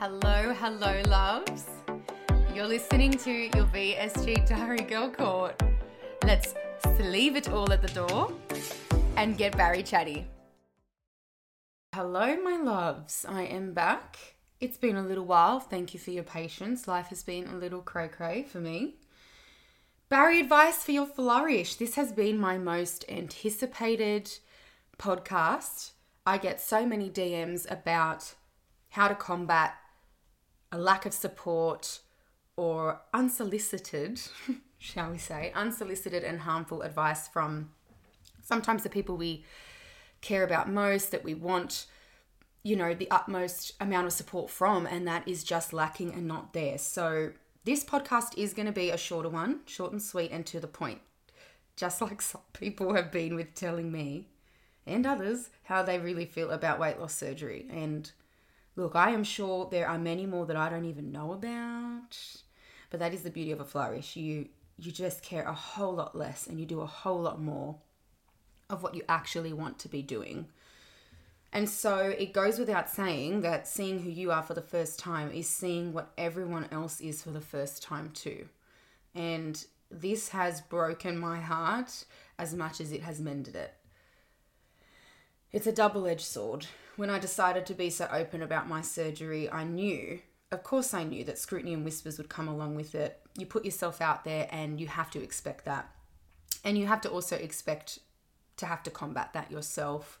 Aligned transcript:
Hello, 0.00 0.54
hello, 0.54 1.02
loves. 1.08 1.64
You're 2.54 2.68
listening 2.68 3.10
to 3.10 3.32
your 3.32 3.66
VSG 3.66 4.48
Diary 4.48 4.78
Girl 4.82 5.10
Court. 5.10 5.60
Let's 6.22 6.54
leave 7.00 7.34
it 7.34 7.48
all 7.48 7.72
at 7.72 7.82
the 7.82 7.88
door 7.88 8.32
and 9.16 9.36
get 9.36 9.56
bari 9.56 9.82
chatty. 9.82 10.24
Hello, 11.92 12.36
my 12.36 12.58
loves. 12.58 13.26
I 13.28 13.42
am 13.42 13.72
back. 13.72 14.36
It's 14.60 14.76
been 14.76 14.94
a 14.94 15.02
little 15.02 15.24
while. 15.24 15.58
Thank 15.58 15.94
you 15.94 15.98
for 15.98 16.12
your 16.12 16.22
patience. 16.22 16.86
Life 16.86 17.08
has 17.08 17.24
been 17.24 17.48
a 17.48 17.56
little 17.56 17.80
cray 17.82 18.06
cray 18.06 18.44
for 18.44 18.60
me. 18.60 18.98
bari 20.08 20.38
advice 20.38 20.84
for 20.84 20.92
your 20.92 21.06
flourish. 21.06 21.74
This 21.74 21.96
has 21.96 22.12
been 22.12 22.38
my 22.38 22.56
most 22.56 23.04
anticipated 23.08 24.30
podcast. 24.96 25.90
I 26.24 26.38
get 26.38 26.60
so 26.60 26.86
many 26.86 27.10
DMs 27.10 27.68
about 27.68 28.34
how 28.90 29.08
to 29.08 29.16
combat 29.16 29.74
a 30.72 30.78
lack 30.78 31.06
of 31.06 31.14
support 31.14 32.00
or 32.56 33.00
unsolicited, 33.14 34.20
shall 34.78 35.10
we 35.10 35.18
say, 35.18 35.52
unsolicited 35.54 36.24
and 36.24 36.40
harmful 36.40 36.82
advice 36.82 37.28
from 37.28 37.70
sometimes 38.42 38.82
the 38.82 38.88
people 38.88 39.16
we 39.16 39.44
care 40.20 40.42
about 40.42 40.68
most, 40.68 41.10
that 41.10 41.24
we 41.24 41.34
want, 41.34 41.86
you 42.62 42.74
know, 42.74 42.94
the 42.94 43.10
utmost 43.10 43.74
amount 43.80 44.06
of 44.06 44.12
support 44.12 44.50
from, 44.50 44.86
and 44.86 45.06
that 45.06 45.26
is 45.28 45.44
just 45.44 45.72
lacking 45.72 46.12
and 46.12 46.26
not 46.26 46.52
there. 46.52 46.78
So, 46.78 47.32
this 47.64 47.84
podcast 47.84 48.36
is 48.36 48.54
going 48.54 48.66
to 48.66 48.72
be 48.72 48.90
a 48.90 48.96
shorter 48.96 49.28
one, 49.28 49.60
short 49.66 49.92
and 49.92 50.02
sweet 50.02 50.30
and 50.30 50.46
to 50.46 50.58
the 50.58 50.66
point, 50.66 51.00
just 51.76 52.00
like 52.02 52.22
some 52.22 52.40
people 52.52 52.94
have 52.94 53.12
been 53.12 53.34
with 53.36 53.54
telling 53.54 53.92
me 53.92 54.28
and 54.86 55.06
others 55.06 55.50
how 55.64 55.82
they 55.82 55.98
really 55.98 56.24
feel 56.24 56.50
about 56.50 56.80
weight 56.80 56.98
loss 56.98 57.14
surgery. 57.14 57.66
And 57.70 58.10
look, 58.78 58.94
I 58.94 59.10
am 59.10 59.24
sure 59.24 59.68
there 59.68 59.88
are 59.88 59.98
many 59.98 60.24
more 60.24 60.46
that 60.46 60.56
I 60.56 60.68
don't 60.68 60.84
even 60.84 61.10
know 61.10 61.32
about, 61.32 62.16
but 62.90 63.00
that 63.00 63.12
is 63.12 63.22
the 63.22 63.30
beauty 63.30 63.50
of 63.50 63.60
a 63.60 63.64
flourish. 63.64 64.16
You 64.16 64.48
you 64.80 64.92
just 64.92 65.22
care 65.22 65.42
a 65.42 65.52
whole 65.52 65.94
lot 65.94 66.14
less 66.14 66.46
and 66.46 66.60
you 66.60 66.64
do 66.64 66.80
a 66.80 66.86
whole 66.86 67.20
lot 67.20 67.40
more 67.40 67.78
of 68.70 68.84
what 68.84 68.94
you 68.94 69.02
actually 69.08 69.52
want 69.52 69.76
to 69.80 69.88
be 69.88 70.02
doing. 70.02 70.46
And 71.52 71.68
so 71.68 72.14
it 72.16 72.32
goes 72.32 72.60
without 72.60 72.88
saying 72.88 73.40
that 73.40 73.66
seeing 73.66 73.98
who 73.98 74.10
you 74.10 74.30
are 74.30 74.42
for 74.42 74.54
the 74.54 74.62
first 74.62 75.00
time 75.00 75.32
is 75.32 75.48
seeing 75.48 75.92
what 75.92 76.12
everyone 76.16 76.68
else 76.70 77.00
is 77.00 77.20
for 77.20 77.30
the 77.30 77.40
first 77.40 77.82
time 77.82 78.10
too. 78.14 78.48
And 79.16 79.64
this 79.90 80.28
has 80.28 80.60
broken 80.60 81.18
my 81.18 81.40
heart 81.40 82.04
as 82.38 82.54
much 82.54 82.80
as 82.80 82.92
it 82.92 83.02
has 83.02 83.20
mended 83.20 83.56
it. 83.56 83.74
It's 85.50 85.66
a 85.66 85.72
double 85.72 86.06
edged 86.06 86.26
sword. 86.26 86.66
When 86.98 87.10
I 87.10 87.20
decided 87.20 87.64
to 87.66 87.74
be 87.74 87.90
so 87.90 88.08
open 88.10 88.42
about 88.42 88.68
my 88.68 88.80
surgery, 88.80 89.48
I 89.48 89.62
knew, 89.62 90.18
of 90.50 90.64
course, 90.64 90.92
I 90.92 91.04
knew 91.04 91.22
that 91.22 91.38
scrutiny 91.38 91.72
and 91.72 91.84
whispers 91.84 92.18
would 92.18 92.28
come 92.28 92.48
along 92.48 92.74
with 92.74 92.96
it. 92.96 93.20
You 93.38 93.46
put 93.46 93.64
yourself 93.64 94.00
out 94.00 94.24
there 94.24 94.48
and 94.50 94.80
you 94.80 94.88
have 94.88 95.08
to 95.12 95.22
expect 95.22 95.64
that. 95.66 95.88
And 96.64 96.76
you 96.76 96.88
have 96.88 97.00
to 97.02 97.08
also 97.08 97.36
expect 97.36 98.00
to 98.56 98.66
have 98.66 98.82
to 98.82 98.90
combat 98.90 99.32
that 99.32 99.52
yourself. 99.52 100.18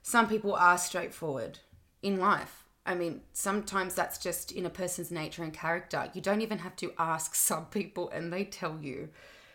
Some 0.00 0.28
people 0.28 0.54
are 0.54 0.78
straightforward 0.78 1.58
in 2.04 2.20
life. 2.20 2.62
I 2.86 2.94
mean, 2.94 3.22
sometimes 3.32 3.96
that's 3.96 4.18
just 4.18 4.52
in 4.52 4.64
a 4.64 4.70
person's 4.70 5.10
nature 5.10 5.42
and 5.42 5.52
character. 5.52 6.08
You 6.14 6.20
don't 6.20 6.40
even 6.40 6.58
have 6.58 6.76
to 6.76 6.92
ask 7.00 7.34
some 7.34 7.66
people 7.66 8.10
and 8.10 8.32
they 8.32 8.44
tell 8.44 8.78
you. 8.80 9.08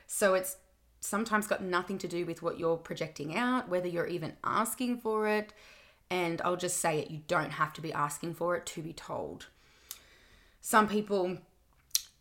So 0.06 0.34
it's 0.34 0.58
sometimes 1.00 1.48
got 1.48 1.64
nothing 1.64 1.98
to 2.00 2.10
do 2.10 2.26
with 2.26 2.44
what 2.44 2.60
you're 2.60 2.76
projecting 2.76 3.38
out, 3.38 3.70
whether 3.70 3.88
you're 3.88 4.06
even 4.06 4.34
asking 4.44 4.98
for 4.98 5.30
it. 5.30 5.54
And 6.12 6.42
I'll 6.44 6.58
just 6.58 6.78
say 6.78 7.00
it 7.00 7.10
you 7.10 7.22
don't 7.28 7.54
have 7.54 7.72
to 7.74 7.82
be 7.82 7.94
asking 7.94 8.34
for 8.34 8.56
it 8.58 8.66
to 8.68 8.82
be 8.82 8.92
told. 8.92 9.48
Some 10.60 10.90
people, 10.90 11.38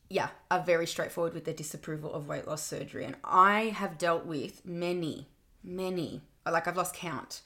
yeah, 0.08 0.28
are 0.48 0.62
very 0.62 0.86
straightforward 0.86 1.34
with 1.34 1.44
their 1.44 1.54
disapproval 1.54 2.14
of 2.14 2.28
weight 2.28 2.46
loss 2.46 2.62
surgery. 2.62 3.04
And 3.04 3.16
I 3.24 3.74
have 3.76 3.98
dealt 3.98 4.24
with 4.24 4.64
many, 4.64 5.26
many, 5.64 6.22
like 6.48 6.68
I've 6.68 6.76
lost 6.76 6.94
count. 6.94 7.42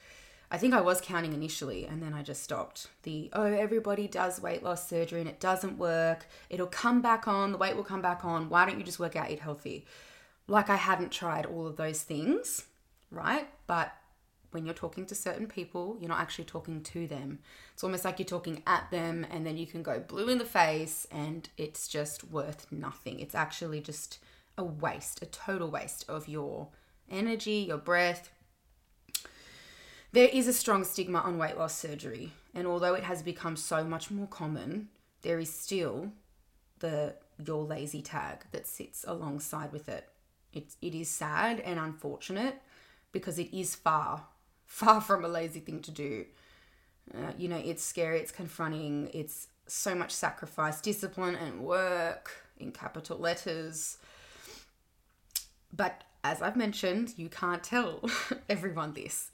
I 0.50 0.58
think 0.58 0.74
I 0.74 0.82
was 0.82 1.00
counting 1.00 1.32
initially 1.32 1.86
and 1.86 2.02
then 2.02 2.12
I 2.12 2.22
just 2.22 2.42
stopped. 2.42 2.88
The, 3.04 3.30
oh, 3.32 3.44
everybody 3.44 4.06
does 4.06 4.40
weight 4.40 4.62
loss 4.62 4.86
surgery 4.86 5.20
and 5.20 5.28
it 5.28 5.40
doesn't 5.40 5.78
work. 5.78 6.28
It'll 6.50 6.66
come 6.66 7.00
back 7.00 7.26
on, 7.26 7.52
the 7.52 7.58
weight 7.58 7.74
will 7.74 7.84
come 7.84 8.02
back 8.02 8.22
on. 8.22 8.50
Why 8.50 8.66
don't 8.66 8.78
you 8.78 8.84
just 8.84 9.00
work 9.00 9.16
out, 9.16 9.30
eat 9.30 9.40
healthy? 9.40 9.86
Like 10.46 10.68
I 10.68 10.76
hadn't 10.76 11.10
tried 11.10 11.46
all 11.46 11.66
of 11.66 11.76
those 11.76 12.02
things, 12.02 12.66
right? 13.10 13.48
But 13.66 13.94
when 14.54 14.64
you're 14.64 14.74
talking 14.74 15.04
to 15.06 15.14
certain 15.14 15.46
people, 15.46 15.96
you're 16.00 16.08
not 16.08 16.20
actually 16.20 16.44
talking 16.44 16.80
to 16.82 17.06
them. 17.06 17.40
It's 17.74 17.84
almost 17.84 18.04
like 18.04 18.18
you're 18.18 18.26
talking 18.26 18.62
at 18.66 18.90
them 18.90 19.26
and 19.30 19.44
then 19.44 19.56
you 19.56 19.66
can 19.66 19.82
go 19.82 19.98
blue 19.98 20.28
in 20.28 20.38
the 20.38 20.44
face 20.44 21.06
and 21.10 21.48
it's 21.58 21.88
just 21.88 22.24
worth 22.24 22.66
nothing. 22.70 23.18
It's 23.18 23.34
actually 23.34 23.80
just 23.80 24.20
a 24.56 24.64
waste, 24.64 25.20
a 25.20 25.26
total 25.26 25.70
waste 25.70 26.08
of 26.08 26.28
your 26.28 26.68
energy, 27.10 27.66
your 27.68 27.78
breath. 27.78 28.30
There 30.12 30.28
is 30.28 30.46
a 30.46 30.52
strong 30.52 30.84
stigma 30.84 31.18
on 31.18 31.38
weight 31.38 31.58
loss 31.58 31.76
surgery, 31.76 32.30
and 32.54 32.68
although 32.68 32.94
it 32.94 33.02
has 33.02 33.20
become 33.20 33.56
so 33.56 33.82
much 33.82 34.12
more 34.12 34.28
common, 34.28 34.90
there 35.22 35.40
is 35.40 35.52
still 35.52 36.12
the 36.78 37.16
your 37.44 37.64
lazy 37.64 38.00
tag 38.00 38.44
that 38.52 38.68
sits 38.68 39.04
alongside 39.08 39.72
with 39.72 39.88
it. 39.88 40.08
It's 40.52 40.76
it 40.80 40.94
is 40.94 41.08
sad 41.08 41.58
and 41.58 41.80
unfortunate 41.80 42.62
because 43.10 43.40
it 43.40 43.52
is 43.52 43.74
far 43.74 44.26
far 44.66 45.00
from 45.00 45.24
a 45.24 45.28
lazy 45.28 45.60
thing 45.60 45.80
to 45.82 45.90
do. 45.90 46.24
Uh, 47.12 47.32
you 47.36 47.48
know, 47.48 47.60
it's 47.62 47.84
scary, 47.84 48.18
it's 48.18 48.32
confronting, 48.32 49.10
it's 49.12 49.48
so 49.66 49.94
much 49.94 50.10
sacrifice, 50.10 50.80
discipline, 50.80 51.34
and 51.34 51.60
work 51.60 52.30
in 52.58 52.72
capital 52.72 53.18
letters. 53.18 53.98
But 55.72 56.04
as 56.22 56.40
I've 56.40 56.56
mentioned, 56.56 57.14
you 57.16 57.28
can't 57.28 57.62
tell 57.62 58.08
everyone 58.48 58.94
this. 58.94 59.30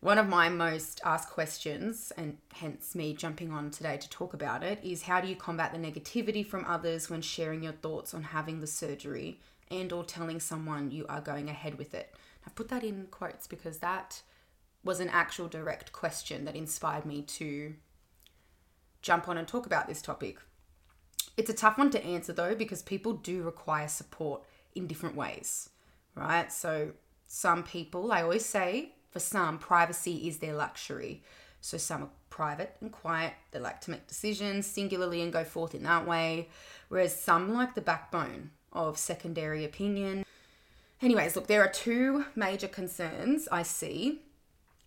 One 0.00 0.18
of 0.18 0.28
my 0.28 0.50
most 0.50 1.00
asked 1.02 1.30
questions, 1.30 2.12
and 2.18 2.36
hence 2.52 2.94
me 2.94 3.14
jumping 3.14 3.50
on 3.50 3.70
today 3.70 3.96
to 3.96 4.10
talk 4.10 4.34
about 4.34 4.62
it, 4.62 4.78
is 4.82 5.02
how 5.02 5.22
do 5.22 5.28
you 5.28 5.34
combat 5.34 5.72
the 5.72 5.78
negativity 5.78 6.46
from 6.46 6.66
others 6.66 7.08
when 7.08 7.22
sharing 7.22 7.62
your 7.62 7.72
thoughts 7.72 8.12
on 8.12 8.22
having 8.22 8.60
the 8.60 8.66
surgery 8.66 9.40
and 9.70 9.90
or 9.94 10.04
telling 10.04 10.40
someone 10.40 10.90
you 10.90 11.06
are 11.08 11.22
going 11.22 11.48
ahead 11.48 11.78
with 11.78 11.94
it? 11.94 12.14
I 12.46 12.50
put 12.50 12.68
that 12.68 12.84
in 12.84 13.06
quotes 13.10 13.46
because 13.46 13.78
that 13.78 14.20
was 14.84 15.00
an 15.00 15.08
actual 15.08 15.48
direct 15.48 15.92
question 15.92 16.44
that 16.44 16.54
inspired 16.54 17.06
me 17.06 17.22
to 17.22 17.74
jump 19.02 19.28
on 19.28 19.38
and 19.38 19.48
talk 19.48 19.66
about 19.66 19.88
this 19.88 20.02
topic. 20.02 20.38
It's 21.36 21.50
a 21.50 21.54
tough 21.54 21.78
one 21.78 21.90
to 21.90 22.04
answer 22.04 22.32
though 22.32 22.54
because 22.54 22.82
people 22.82 23.14
do 23.14 23.42
require 23.42 23.88
support 23.88 24.42
in 24.74 24.86
different 24.86 25.16
ways, 25.16 25.70
right? 26.14 26.52
So, 26.52 26.92
some 27.26 27.62
people, 27.62 28.12
I 28.12 28.22
always 28.22 28.44
say, 28.44 28.92
for 29.10 29.18
some, 29.18 29.58
privacy 29.58 30.28
is 30.28 30.38
their 30.38 30.54
luxury. 30.54 31.22
So, 31.60 31.78
some 31.78 32.04
are 32.04 32.10
private 32.30 32.76
and 32.80 32.92
quiet, 32.92 33.32
they 33.50 33.58
like 33.58 33.80
to 33.82 33.90
make 33.90 34.06
decisions 34.06 34.66
singularly 34.66 35.22
and 35.22 35.32
go 35.32 35.44
forth 35.44 35.74
in 35.74 35.84
that 35.84 36.06
way, 36.06 36.48
whereas 36.88 37.18
some 37.18 37.52
like 37.52 37.74
the 37.74 37.80
backbone 37.80 38.50
of 38.72 38.98
secondary 38.98 39.64
opinion. 39.64 40.24
Anyways, 41.00 41.36
look, 41.36 41.46
there 41.46 41.62
are 41.62 41.70
two 41.70 42.24
major 42.34 42.68
concerns 42.68 43.48
I 43.50 43.62
see 43.62 44.23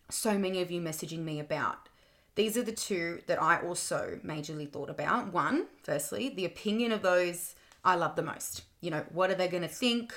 so 0.10 0.38
many 0.38 0.62
of 0.62 0.72
you 0.72 0.82
messaging 0.82 1.20
me 1.20 1.40
about. 1.40 1.90
These 2.36 2.56
are 2.56 2.64
the 2.64 2.72
two 2.72 3.22
that 3.28 3.42
I 3.42 3.60
also 3.60 4.20
majorly 4.24 4.72
thought 4.72 4.90
about. 4.90 5.34
One, 5.34 5.66
firstly, 5.84 6.30
the 6.30 6.46
opinion 6.46 6.92
of 6.92 7.02
those 7.02 7.56
I 7.84 7.96
love 7.96 8.16
the 8.16 8.22
most. 8.22 8.64
You 8.82 8.92
know, 8.92 9.06
what 9.12 9.32
are 9.32 9.36
they 9.36 9.48
going 9.48 9.64
to 9.64 9.70
think? 9.70 10.14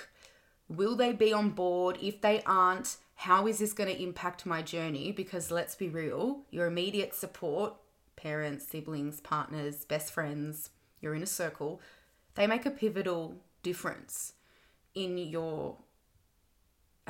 Will 0.69 0.97
they 0.97 1.13
be 1.13 1.33
on 1.33 1.51
board? 1.51 1.99
If 2.01 2.21
they 2.21 2.43
aren't, 2.45 2.97
how 3.15 3.47
is 3.47 3.59
this 3.59 3.73
going 3.73 3.89
to 3.95 4.03
impact 4.03 4.47
my 4.47 4.63
journey? 4.63 5.13
Because 5.13 5.51
let's 5.51 5.75
be 5.75 5.89
real, 5.89 6.43
your 6.51 6.67
immediate 6.67 7.15
support, 7.15 7.75
parents, 8.17 8.67
siblings, 8.67 9.21
partners, 9.21 9.85
best 9.85 10.13
friends, 10.13 10.71
you're 11.01 11.15
in 11.15 11.23
a 11.23 11.27
circle, 11.27 11.81
they 12.35 12.47
make 12.47 12.67
a 12.67 12.71
pivotal 12.71 13.37
difference 13.63 14.35
in 14.95 15.19
your 15.19 15.77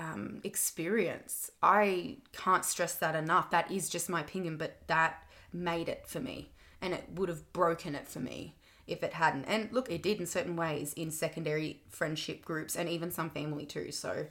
um, 0.00 0.40
experience. 0.44 1.50
I 1.62 2.16
can't 2.32 2.64
stress 2.64 2.94
that 2.96 3.14
enough. 3.14 3.50
That 3.50 3.70
is 3.70 3.90
just 3.90 4.08
my 4.08 4.22
opinion, 4.22 4.56
but 4.56 4.78
that 4.86 5.22
made 5.52 5.88
it 5.88 6.04
for 6.06 6.20
me. 6.20 6.50
And 6.80 6.94
it 6.94 7.04
would 7.14 7.28
have 7.28 7.52
broken 7.52 7.94
it 7.94 8.08
for 8.08 8.20
me 8.20 8.54
if 8.86 9.02
it 9.02 9.12
hadn't. 9.12 9.44
And 9.44 9.70
look, 9.72 9.90
it 9.90 10.02
did 10.02 10.18
in 10.18 10.26
certain 10.26 10.56
ways 10.56 10.94
in 10.94 11.10
secondary 11.10 11.82
friendship 11.90 12.44
groups 12.44 12.76
and 12.76 12.88
even 12.88 13.10
some 13.10 13.28
family 13.28 13.66
too. 13.66 13.92
So, 13.92 14.26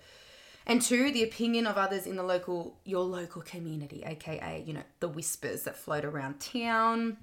and 0.65 0.81
two, 0.81 1.11
the 1.11 1.23
opinion 1.23 1.67
of 1.67 1.77
others 1.77 2.07
in 2.07 2.15
the 2.15 2.23
local, 2.23 2.77
your 2.83 3.03
local 3.03 3.43
community, 3.43 4.03
aka, 4.03 4.63
you 4.65 4.73
know, 4.73 4.83
the 4.99 5.07
whispers 5.07 5.63
that 5.63 5.77
float 5.77 6.03
around 6.03 6.39
town 6.39 7.17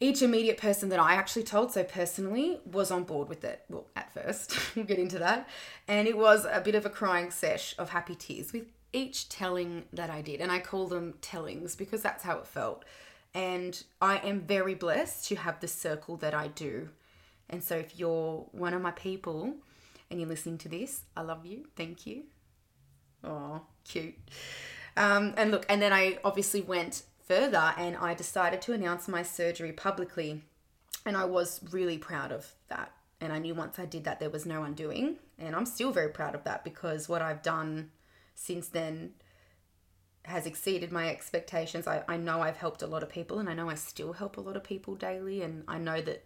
each 0.00 0.22
immediate 0.22 0.58
person 0.58 0.90
that 0.90 1.00
I 1.00 1.14
actually 1.14 1.42
told 1.42 1.72
so 1.72 1.82
personally 1.82 2.60
was 2.64 2.90
on 2.90 3.04
board 3.04 3.28
with 3.28 3.42
it. 3.44 3.64
Well, 3.68 3.86
at 3.96 4.12
first, 4.12 4.56
we'll 4.76 4.84
get 4.84 4.98
into 4.98 5.18
that. 5.18 5.48
And 5.88 6.06
it 6.06 6.16
was 6.16 6.46
a 6.50 6.60
bit 6.60 6.74
of 6.74 6.86
a 6.86 6.90
crying 6.90 7.30
sesh 7.30 7.74
of 7.78 7.90
happy 7.90 8.14
tears 8.14 8.52
with 8.52 8.66
each 8.92 9.28
telling 9.28 9.84
that 9.92 10.08
I 10.08 10.22
did. 10.22 10.40
And 10.40 10.52
I 10.52 10.60
call 10.60 10.86
them 10.86 11.14
tellings 11.20 11.74
because 11.74 12.00
that's 12.00 12.22
how 12.22 12.38
it 12.38 12.46
felt. 12.46 12.84
And 13.34 13.82
I 14.00 14.18
am 14.18 14.40
very 14.40 14.74
blessed 14.74 15.28
to 15.28 15.36
have 15.36 15.60
the 15.60 15.68
circle 15.68 16.16
that 16.18 16.34
I 16.34 16.48
do. 16.48 16.90
And 17.50 17.62
so 17.62 17.76
if 17.76 17.98
you're 17.98 18.46
one 18.52 18.74
of 18.74 18.82
my 18.82 18.92
people 18.92 19.54
and 20.10 20.20
you're 20.20 20.28
listening 20.28 20.58
to 20.58 20.68
this, 20.68 21.02
I 21.16 21.22
love 21.22 21.44
you. 21.44 21.66
Thank 21.76 22.06
you. 22.06 22.24
Oh, 23.24 23.62
cute. 23.84 24.14
Um, 24.96 25.34
and 25.36 25.50
look, 25.50 25.66
and 25.68 25.82
then 25.82 25.92
I 25.92 26.18
obviously 26.24 26.60
went 26.60 27.02
further 27.28 27.74
and 27.76 27.96
I 27.96 28.14
decided 28.14 28.62
to 28.62 28.72
announce 28.72 29.06
my 29.06 29.22
surgery 29.22 29.72
publicly. 29.72 30.42
And 31.04 31.16
I 31.16 31.26
was 31.26 31.60
really 31.70 31.98
proud 31.98 32.32
of 32.32 32.54
that. 32.68 32.92
And 33.20 33.32
I 33.32 33.38
knew 33.38 33.54
once 33.54 33.78
I 33.78 33.84
did 33.84 34.04
that, 34.04 34.18
there 34.18 34.30
was 34.30 34.46
no 34.46 34.62
undoing. 34.62 35.16
And 35.38 35.54
I'm 35.54 35.66
still 35.66 35.92
very 35.92 36.08
proud 36.08 36.34
of 36.34 36.44
that 36.44 36.64
because 36.64 37.08
what 37.08 37.22
I've 37.22 37.42
done 37.42 37.90
since 38.34 38.68
then 38.68 39.12
has 40.24 40.46
exceeded 40.46 40.90
my 40.90 41.08
expectations. 41.08 41.86
I, 41.86 42.02
I 42.08 42.16
know 42.16 42.40
I've 42.40 42.56
helped 42.56 42.82
a 42.82 42.86
lot 42.86 43.02
of 43.02 43.08
people 43.08 43.38
and 43.38 43.48
I 43.48 43.54
know 43.54 43.68
I 43.68 43.74
still 43.74 44.14
help 44.14 44.36
a 44.36 44.40
lot 44.40 44.56
of 44.56 44.64
people 44.64 44.94
daily. 44.94 45.42
And 45.42 45.64
I 45.68 45.78
know 45.78 46.00
that 46.00 46.24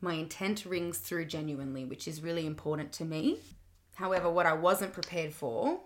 my 0.00 0.14
intent 0.14 0.66
rings 0.66 0.98
through 0.98 1.26
genuinely, 1.26 1.84
which 1.84 2.08
is 2.08 2.22
really 2.22 2.46
important 2.46 2.92
to 2.94 3.04
me. 3.04 3.38
However, 3.94 4.28
what 4.30 4.46
I 4.46 4.54
wasn't 4.54 4.92
prepared 4.92 5.32
for 5.32 5.80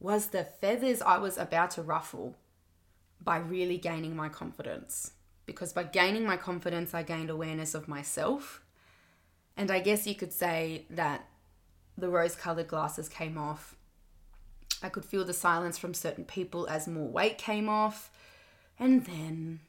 was 0.00 0.28
the 0.28 0.44
feathers 0.44 1.00
I 1.00 1.18
was 1.18 1.38
about 1.38 1.70
to 1.72 1.82
ruffle 1.82 2.36
by 3.22 3.38
really 3.38 3.78
gaining 3.78 4.16
my 4.16 4.28
confidence. 4.28 5.12
Because 5.46 5.72
by 5.72 5.84
gaining 5.84 6.24
my 6.24 6.36
confidence, 6.36 6.94
I 6.94 7.02
gained 7.02 7.30
awareness 7.30 7.74
of 7.74 7.88
myself. 7.88 8.62
And 9.56 9.70
I 9.70 9.80
guess 9.80 10.06
you 10.06 10.14
could 10.14 10.32
say 10.32 10.86
that 10.90 11.28
the 11.96 12.08
rose 12.08 12.36
colored 12.36 12.68
glasses 12.68 13.08
came 13.08 13.36
off. 13.36 13.76
I 14.82 14.88
could 14.88 15.04
feel 15.04 15.24
the 15.24 15.32
silence 15.32 15.78
from 15.78 15.94
certain 15.94 16.24
people 16.24 16.66
as 16.68 16.88
more 16.88 17.08
weight 17.08 17.38
came 17.38 17.68
off. 17.68 18.10
And 18.78 19.04
then 19.04 19.60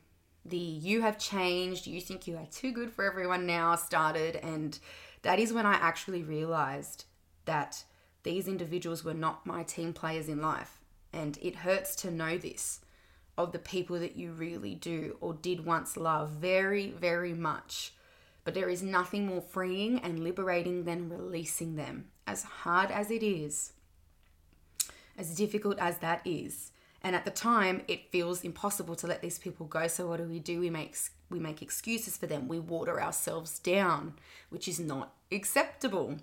the 0.45 0.57
you 0.57 1.01
have 1.01 1.17
changed, 1.19 1.87
you 1.87 2.01
think 2.01 2.27
you 2.27 2.37
are 2.37 2.47
too 2.51 2.71
good 2.71 2.91
for 2.91 3.05
everyone 3.05 3.45
now 3.45 3.75
started. 3.75 4.37
And 4.37 4.77
that 5.21 5.39
is 5.39 5.53
when 5.53 5.65
I 5.65 5.73
actually 5.73 6.23
realized 6.23 7.05
that 7.45 7.83
these 8.23 8.47
individuals 8.47 9.03
were 9.03 9.13
not 9.13 9.45
my 9.45 9.63
team 9.63 9.93
players 9.93 10.29
in 10.29 10.41
life. 10.41 10.79
And 11.11 11.37
it 11.41 11.57
hurts 11.57 11.95
to 11.97 12.11
know 12.11 12.37
this 12.37 12.79
of 13.37 13.51
the 13.51 13.59
people 13.59 13.99
that 13.99 14.15
you 14.15 14.31
really 14.31 14.75
do 14.75 15.17
or 15.21 15.33
did 15.33 15.65
once 15.65 15.97
love 15.97 16.29
very, 16.29 16.91
very 16.91 17.33
much. 17.33 17.93
But 18.43 18.53
there 18.53 18.69
is 18.69 18.83
nothing 18.83 19.25
more 19.25 19.41
freeing 19.41 19.99
and 19.99 20.23
liberating 20.23 20.83
than 20.83 21.09
releasing 21.09 21.75
them, 21.75 22.09
as 22.27 22.43
hard 22.43 22.91
as 22.91 23.09
it 23.09 23.23
is, 23.23 23.73
as 25.17 25.35
difficult 25.35 25.79
as 25.79 25.99
that 25.99 26.21
is. 26.25 26.71
And 27.01 27.15
at 27.15 27.25
the 27.25 27.31
time, 27.31 27.81
it 27.87 28.11
feels 28.11 28.43
impossible 28.43 28.95
to 28.95 29.07
let 29.07 29.21
these 29.21 29.39
people 29.39 29.65
go. 29.65 29.87
So 29.87 30.07
what 30.07 30.17
do 30.17 30.23
we 30.23 30.39
do? 30.39 30.59
We 30.59 30.69
make 30.69 30.95
we 31.29 31.39
make 31.39 31.61
excuses 31.61 32.15
for 32.15 32.27
them. 32.27 32.47
We 32.47 32.59
water 32.59 33.01
ourselves 33.01 33.59
down, 33.59 34.13
which 34.49 34.67
is 34.67 34.79
not 34.79 35.13
acceptable. 35.31 36.17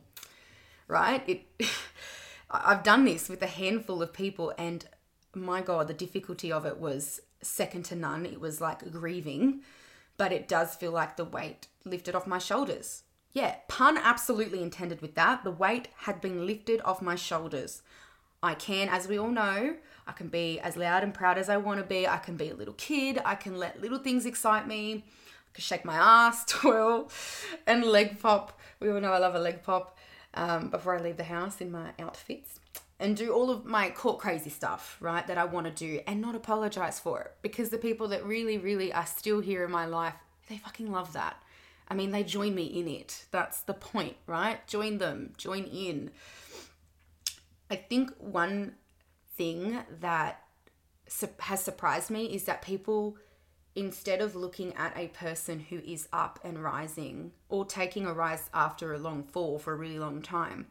Right? 0.88 1.22
It 1.28 1.42
I've 2.50 2.82
done 2.82 3.04
this 3.04 3.28
with 3.28 3.42
a 3.42 3.46
handful 3.46 4.02
of 4.02 4.12
people 4.12 4.52
and 4.58 4.86
my 5.34 5.60
god, 5.60 5.88
the 5.88 5.94
difficulty 5.94 6.50
of 6.50 6.66
it 6.66 6.78
was 6.78 7.20
second 7.42 7.84
to 7.86 7.96
none. 7.96 8.26
It 8.26 8.40
was 8.40 8.60
like 8.60 8.90
grieving, 8.90 9.60
but 10.16 10.32
it 10.32 10.48
does 10.48 10.74
feel 10.74 10.92
like 10.92 11.16
the 11.16 11.24
weight 11.24 11.68
lifted 11.84 12.14
off 12.14 12.26
my 12.26 12.38
shoulders. 12.38 13.02
Yeah, 13.32 13.56
pun 13.68 13.96
absolutely 13.96 14.62
intended 14.62 15.00
with 15.00 15.14
that. 15.14 15.44
The 15.44 15.50
weight 15.50 15.88
had 15.98 16.20
been 16.20 16.46
lifted 16.46 16.80
off 16.84 17.00
my 17.00 17.14
shoulders. 17.14 17.82
I 18.42 18.54
can, 18.54 18.88
as 18.88 19.06
we 19.06 19.18
all 19.18 19.28
know, 19.28 19.76
I 20.06 20.12
can 20.12 20.28
be 20.28 20.58
as 20.58 20.76
loud 20.76 21.04
and 21.04 21.14
proud 21.14 21.38
as 21.38 21.48
I 21.48 21.58
want 21.58 21.78
to 21.78 21.86
be. 21.86 22.08
I 22.08 22.16
can 22.16 22.36
be 22.36 22.50
a 22.50 22.54
little 22.54 22.74
kid. 22.74 23.20
I 23.24 23.34
can 23.36 23.56
let 23.56 23.80
little 23.80 23.98
things 23.98 24.26
excite 24.26 24.66
me. 24.66 25.04
I 25.04 25.50
can 25.54 25.62
shake 25.62 25.84
my 25.84 25.94
ass, 25.96 26.44
twirl, 26.48 27.10
and 27.66 27.84
leg 27.84 28.18
pop. 28.18 28.58
We 28.80 28.90
all 28.90 29.00
know 29.00 29.12
I 29.12 29.18
love 29.18 29.34
a 29.34 29.38
leg 29.38 29.62
pop 29.62 29.96
um, 30.34 30.68
before 30.70 30.96
I 30.96 31.00
leave 31.00 31.16
the 31.16 31.24
house 31.24 31.60
in 31.60 31.70
my 31.70 31.92
outfits 31.98 32.59
and 33.00 33.16
do 33.16 33.32
all 33.32 33.50
of 33.50 33.64
my 33.64 33.88
court 33.88 34.18
crazy 34.18 34.50
stuff, 34.50 34.98
right, 35.00 35.26
that 35.26 35.38
I 35.38 35.46
want 35.46 35.66
to 35.66 35.72
do 35.72 36.00
and 36.06 36.20
not 36.20 36.34
apologize 36.34 37.00
for 37.00 37.22
it. 37.22 37.32
Because 37.40 37.70
the 37.70 37.78
people 37.78 38.08
that 38.08 38.24
really, 38.24 38.58
really 38.58 38.92
are 38.92 39.06
still 39.06 39.40
here 39.40 39.64
in 39.64 39.70
my 39.70 39.86
life, 39.86 40.14
they 40.48 40.58
fucking 40.58 40.92
love 40.92 41.14
that. 41.14 41.42
I 41.88 41.94
mean, 41.94 42.10
they 42.10 42.22
join 42.22 42.54
me 42.54 42.64
in 42.66 42.86
it. 42.86 43.24
That's 43.30 43.62
the 43.62 43.72
point, 43.72 44.16
right? 44.26 44.64
Join 44.66 44.98
them, 44.98 45.32
join 45.38 45.64
in. 45.64 46.10
I 47.70 47.76
think 47.76 48.12
one 48.18 48.74
thing 49.34 49.78
that 50.00 50.44
has 51.38 51.62
surprised 51.62 52.10
me 52.10 52.26
is 52.26 52.44
that 52.44 52.60
people, 52.60 53.16
instead 53.74 54.20
of 54.20 54.36
looking 54.36 54.74
at 54.74 54.96
a 54.96 55.08
person 55.08 55.58
who 55.58 55.78
is 55.78 56.06
up 56.12 56.38
and 56.44 56.62
rising 56.62 57.32
or 57.48 57.64
taking 57.64 58.04
a 58.04 58.12
rise 58.12 58.50
after 58.52 58.92
a 58.92 58.98
long 58.98 59.24
fall 59.24 59.58
for 59.58 59.72
a 59.72 59.76
really 59.76 59.98
long 59.98 60.20
time, 60.20 60.66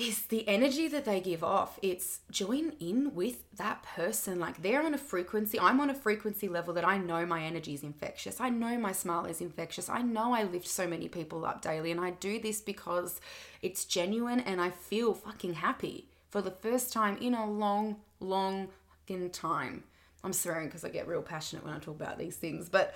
is 0.00 0.22
the 0.26 0.46
energy 0.48 0.88
that 0.88 1.04
they 1.04 1.20
give 1.20 1.44
off. 1.44 1.78
It's 1.82 2.20
join 2.30 2.72
in 2.80 3.14
with 3.14 3.50
that 3.56 3.82
person. 3.82 4.38
Like 4.38 4.62
they're 4.62 4.82
on 4.82 4.94
a 4.94 4.98
frequency. 4.98 5.58
I'm 5.58 5.80
on 5.80 5.90
a 5.90 5.94
frequency 5.94 6.48
level 6.48 6.74
that 6.74 6.86
I 6.86 6.98
know 6.98 7.26
my 7.26 7.42
energy 7.42 7.74
is 7.74 7.82
infectious. 7.82 8.40
I 8.40 8.50
know 8.50 8.78
my 8.78 8.92
smile 8.92 9.26
is 9.26 9.40
infectious. 9.40 9.88
I 9.88 10.02
know 10.02 10.32
I 10.32 10.44
lift 10.44 10.68
so 10.68 10.86
many 10.86 11.08
people 11.08 11.44
up 11.44 11.62
daily. 11.62 11.90
And 11.90 12.00
I 12.00 12.10
do 12.10 12.40
this 12.40 12.60
because 12.60 13.20
it's 13.62 13.84
genuine 13.84 14.40
and 14.40 14.60
I 14.60 14.70
feel 14.70 15.14
fucking 15.14 15.54
happy 15.54 16.08
for 16.30 16.40
the 16.40 16.50
first 16.50 16.92
time 16.92 17.16
in 17.18 17.34
a 17.34 17.50
long, 17.50 17.96
long 18.20 18.68
fucking 19.08 19.30
time. 19.30 19.84
I'm 20.22 20.32
swearing 20.32 20.66
because 20.66 20.84
I 20.84 20.88
get 20.90 21.08
real 21.08 21.22
passionate 21.22 21.64
when 21.64 21.74
I 21.74 21.78
talk 21.78 21.96
about 21.96 22.18
these 22.18 22.36
things. 22.36 22.68
But 22.68 22.94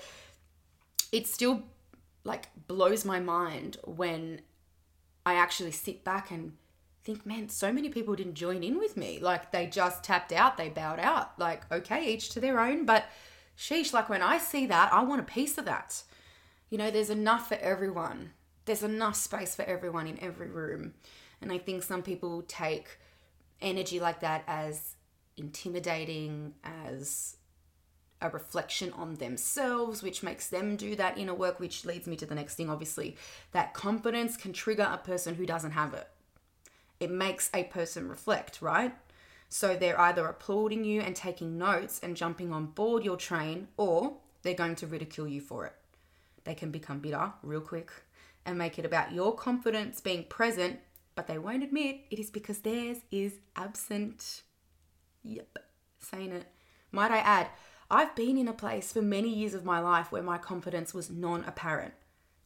it 1.12 1.26
still 1.26 1.62
like 2.24 2.48
blows 2.66 3.04
my 3.04 3.20
mind 3.20 3.76
when 3.84 4.40
I 5.26 5.34
actually 5.34 5.72
sit 5.72 6.04
back 6.04 6.30
and 6.30 6.52
think, 7.04 7.26
man, 7.26 7.48
so 7.48 7.72
many 7.72 7.90
people 7.90 8.16
didn't 8.16 8.34
join 8.34 8.62
in 8.62 8.78
with 8.78 8.96
me. 8.96 9.18
Like 9.20 9.52
they 9.52 9.66
just 9.66 10.02
tapped 10.02 10.32
out, 10.32 10.56
they 10.56 10.70
bowed 10.70 10.98
out. 10.98 11.38
Like, 11.38 11.70
okay, 11.70 12.12
each 12.12 12.30
to 12.30 12.40
their 12.40 12.58
own. 12.58 12.86
But 12.86 13.04
sheesh, 13.58 13.92
like 13.92 14.08
when 14.08 14.22
I 14.22 14.38
see 14.38 14.66
that, 14.66 14.92
I 14.92 15.02
want 15.04 15.20
a 15.20 15.24
piece 15.24 15.58
of 15.58 15.66
that. 15.66 16.02
You 16.70 16.78
know, 16.78 16.90
there's 16.90 17.10
enough 17.10 17.48
for 17.48 17.56
everyone. 17.56 18.30
There's 18.64 18.82
enough 18.82 19.16
space 19.16 19.54
for 19.54 19.62
everyone 19.62 20.06
in 20.06 20.18
every 20.20 20.48
room. 20.48 20.94
And 21.42 21.52
I 21.52 21.58
think 21.58 21.82
some 21.82 22.02
people 22.02 22.42
take 22.48 22.98
energy 23.60 24.00
like 24.00 24.20
that 24.20 24.42
as 24.46 24.96
intimidating, 25.36 26.54
as 26.64 27.36
a 28.22 28.31
reflection 28.31 28.90
on 28.94 29.17
themselves, 29.17 30.02
which 30.02 30.22
makes 30.22 30.48
them 30.48 30.76
do 30.76 30.96
that 30.96 31.19
inner 31.19 31.34
work, 31.34 31.60
which 31.60 31.84
leads 31.84 32.06
me 32.06 32.17
to 32.17 32.24
the 32.24 32.34
next 32.34 32.55
thing, 32.55 32.70
obviously. 32.70 33.17
That 33.52 33.74
confidence 33.74 34.38
can 34.38 34.55
trigger 34.55 34.88
a 34.90 34.96
person 34.96 35.34
who 35.34 35.44
doesn't 35.44 35.72
have 35.72 35.93
it 35.93 36.08
it 37.05 37.11
makes 37.11 37.51
a 37.55 37.65
person 37.65 38.08
reflect, 38.08 38.61
right? 38.61 38.94
So 39.49 39.77
they're 39.77 40.01
either 40.01 40.27
applauding 40.27 40.84
you 40.84 41.01
and 41.01 41.15
taking 41.15 41.58
notes 41.58 42.01
and 42.03 42.17
jumping 42.17 42.53
on 42.53 42.67
board 42.67 43.05
your 43.05 43.17
train, 43.17 43.69
or 43.77 44.17
they're 44.43 44.55
going 44.55 44.75
to 44.77 44.87
ridicule 44.87 45.29
you 45.29 45.41
for 45.41 45.67
it. 45.67 45.75
They 46.44 46.55
can 46.55 46.70
become 46.70 46.99
bitter 46.99 47.32
real 47.43 47.61
quick 47.61 47.91
and 48.44 48.58
make 48.58 48.79
it 48.79 48.84
about 48.84 49.13
your 49.13 49.34
confidence 49.34 50.01
being 50.01 50.25
present, 50.25 50.81
but 51.15 51.27
they 51.27 51.39
won't 51.39 51.63
admit 51.63 52.01
it 52.11 52.19
is 52.19 52.31
because 52.31 52.58
theirs 52.58 52.99
is 53.11 53.34
absent. 53.56 54.43
Yep, 55.23 55.58
saying 56.01 56.32
it. 56.32 56.46
Might 56.91 57.11
I 57.11 57.19
add, 57.19 57.49
I've 57.91 58.15
been 58.15 58.37
in 58.37 58.49
a 58.49 58.53
place 58.53 58.93
for 58.93 59.03
many 59.03 59.32
years 59.32 59.55
of 59.55 59.65
my 59.65 59.79
life 59.79 60.11
where 60.11 60.23
my 60.23 60.39
confidence 60.39 60.93
was 60.93 61.11
non 61.11 61.44
apparent. 61.44 61.94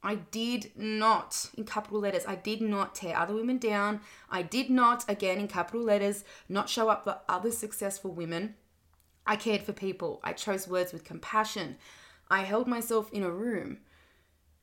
I 0.02 0.17
did 0.17 0.73
not, 0.76 1.50
in 1.57 1.64
capital 1.64 2.00
letters, 2.00 2.25
I 2.26 2.37
did 2.37 2.61
not 2.61 2.95
tear 2.95 3.17
other 3.17 3.35
women 3.35 3.59
down. 3.59 4.00
I 4.31 4.43
did 4.43 4.71
not, 4.71 5.09
again 5.09 5.38
in 5.38 5.49
capital 5.49 5.83
letters, 5.83 6.25
not 6.49 6.69
show 6.69 6.88
up 6.88 7.05
for 7.05 7.19
other 7.28 7.50
successful 7.50 8.12
women. 8.12 8.55
I 9.26 9.37
cared 9.37 9.62
for 9.62 9.73
people. 9.73 10.21
I 10.23 10.33
chose 10.33 10.69
words 10.69 10.93
with 10.93 11.05
compassion. 11.05 11.76
I 12.31 12.43
held 12.43 12.69
myself 12.69 13.12
in 13.12 13.23
a 13.23 13.31
room 13.31 13.78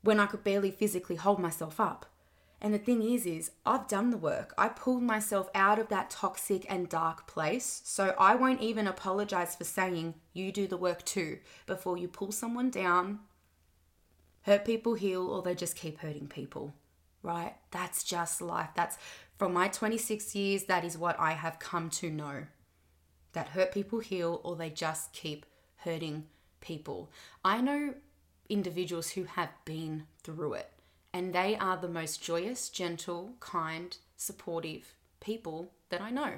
when 0.02 0.20
I 0.20 0.26
could 0.26 0.44
barely 0.44 0.72
physically 0.72 1.16
hold 1.16 1.40
myself 1.40 1.80
up. 1.80 2.06
And 2.62 2.74
the 2.74 2.80
thing 2.80 3.04
is 3.04 3.26
is 3.26 3.52
I've 3.66 3.88
done 3.88 4.12
the 4.12 4.18
work. 4.18 4.54
I 4.58 4.70
pulled 4.70 5.04
myself 5.04 5.50
out 5.54 5.78
of 5.78 5.90
that 5.90 6.10
toxic 6.10 6.66
and 6.70 6.88
dark 6.88 7.28
place. 7.28 7.82
So 7.84 8.16
I 8.18 8.36
won't 8.36 8.62
even 8.62 8.88
apologize 8.88 9.56
for 9.56 9.66
saying 9.66 10.16
you 10.34 10.52
do 10.52 10.66
the 10.66 10.78
work 10.78 11.04
too 11.04 11.40
before 11.66 11.98
you 11.98 12.08
pull 12.08 12.32
someone 12.32 12.70
down 12.70 13.20
hurt 14.46 14.66
people 14.66 14.94
heal 14.94 15.28
or 15.28 15.42
they 15.42 15.56
just 15.56 15.76
keep 15.76 16.00
hurting 16.00 16.28
people, 16.28 16.74
right? 17.24 17.56
That's 17.72 18.04
just 18.04 18.42
life. 18.42 18.70
That's 18.76 18.98
from 19.38 19.54
my 19.54 19.68
26 19.68 20.36
years, 20.36 20.64
that 20.66 20.86
is 20.86 20.98
what 20.98 21.20
I 21.20 21.32
have 21.32 21.60
come 21.60 21.90
to 21.92 22.10
know. 22.10 22.46
That 23.34 23.50
hurt 23.50 23.74
people 23.74 24.00
heal 24.00 24.40
or 24.44 24.56
they 24.56 24.70
just 24.70 25.12
keep 25.14 25.46
hurting 25.78 26.26
people. 26.62 27.12
I 27.44 27.60
know 27.60 27.96
individuals 28.48 29.10
who 29.10 29.24
have 29.24 29.50
been 29.66 30.04
through 30.24 30.54
it 30.54 30.72
and 31.12 31.34
they 31.34 31.56
are 31.58 31.78
the 31.78 31.88
most 31.88 32.22
joyous, 32.22 32.70
gentle, 32.70 33.34
kind, 33.40 33.98
supportive 34.16 34.94
people 35.20 35.72
that 35.90 36.02
I 36.02 36.12
know. 36.12 36.34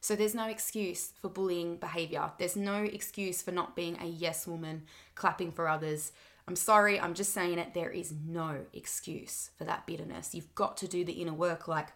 So 0.00 0.14
there's 0.14 0.34
no 0.34 0.46
excuse 0.46 1.12
for 1.20 1.28
bullying 1.28 1.76
behavior. 1.76 2.30
There's 2.38 2.56
no 2.56 2.84
excuse 2.84 3.42
for 3.42 3.50
not 3.50 3.74
being 3.74 3.98
a 4.00 4.06
yes 4.06 4.46
woman, 4.46 4.84
clapping 5.16 5.50
for 5.50 5.68
others. 5.68 6.12
I'm 6.48 6.56
sorry, 6.56 7.00
I'm 7.00 7.14
just 7.14 7.32
saying 7.32 7.58
it. 7.58 7.74
There 7.74 7.90
is 7.90 8.14
no 8.26 8.66
excuse 8.72 9.50
for 9.58 9.64
that 9.64 9.86
bitterness. 9.86 10.34
You've 10.34 10.54
got 10.54 10.76
to 10.78 10.88
do 10.88 11.04
the 11.04 11.14
inner 11.14 11.34
work 11.34 11.66
like 11.66 11.88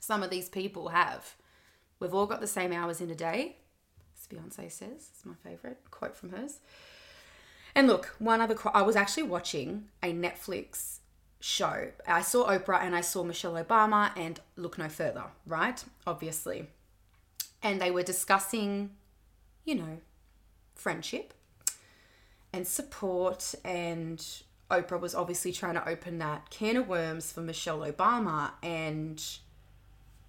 some 0.00 0.22
of 0.22 0.30
these 0.30 0.48
people 0.48 0.88
have. 0.88 1.36
We've 2.00 2.14
all 2.14 2.26
got 2.26 2.40
the 2.40 2.46
same 2.46 2.72
hours 2.72 3.00
in 3.00 3.10
a 3.10 3.14
day, 3.14 3.56
as 4.16 4.26
Beyonce 4.26 4.70
says. 4.70 5.10
It's 5.12 5.24
my 5.24 5.34
favorite 5.44 5.78
quote 5.90 6.16
from 6.16 6.30
hers. 6.30 6.58
And 7.74 7.86
look, 7.86 8.16
one 8.18 8.40
other, 8.40 8.56
I 8.74 8.82
was 8.82 8.96
actually 8.96 9.24
watching 9.24 9.84
a 10.02 10.12
Netflix 10.12 10.98
show. 11.40 11.90
I 12.06 12.22
saw 12.22 12.48
Oprah 12.48 12.82
and 12.82 12.96
I 12.96 13.00
saw 13.00 13.22
Michelle 13.22 13.52
Obama 13.54 14.10
and 14.16 14.40
look 14.56 14.78
no 14.78 14.88
further, 14.88 15.24
right? 15.46 15.84
Obviously. 16.06 16.66
And 17.62 17.80
they 17.80 17.92
were 17.92 18.02
discussing, 18.02 18.90
you 19.64 19.76
know, 19.76 19.98
friendship 20.74 21.34
and 22.52 22.66
support. 22.66 23.54
And 23.64 24.24
Oprah 24.70 25.00
was 25.00 25.14
obviously 25.14 25.52
trying 25.52 25.74
to 25.74 25.88
open 25.88 26.18
that 26.18 26.50
can 26.50 26.76
of 26.76 26.88
worms 26.88 27.32
for 27.32 27.40
Michelle 27.40 27.80
Obama. 27.80 28.52
And 28.62 29.22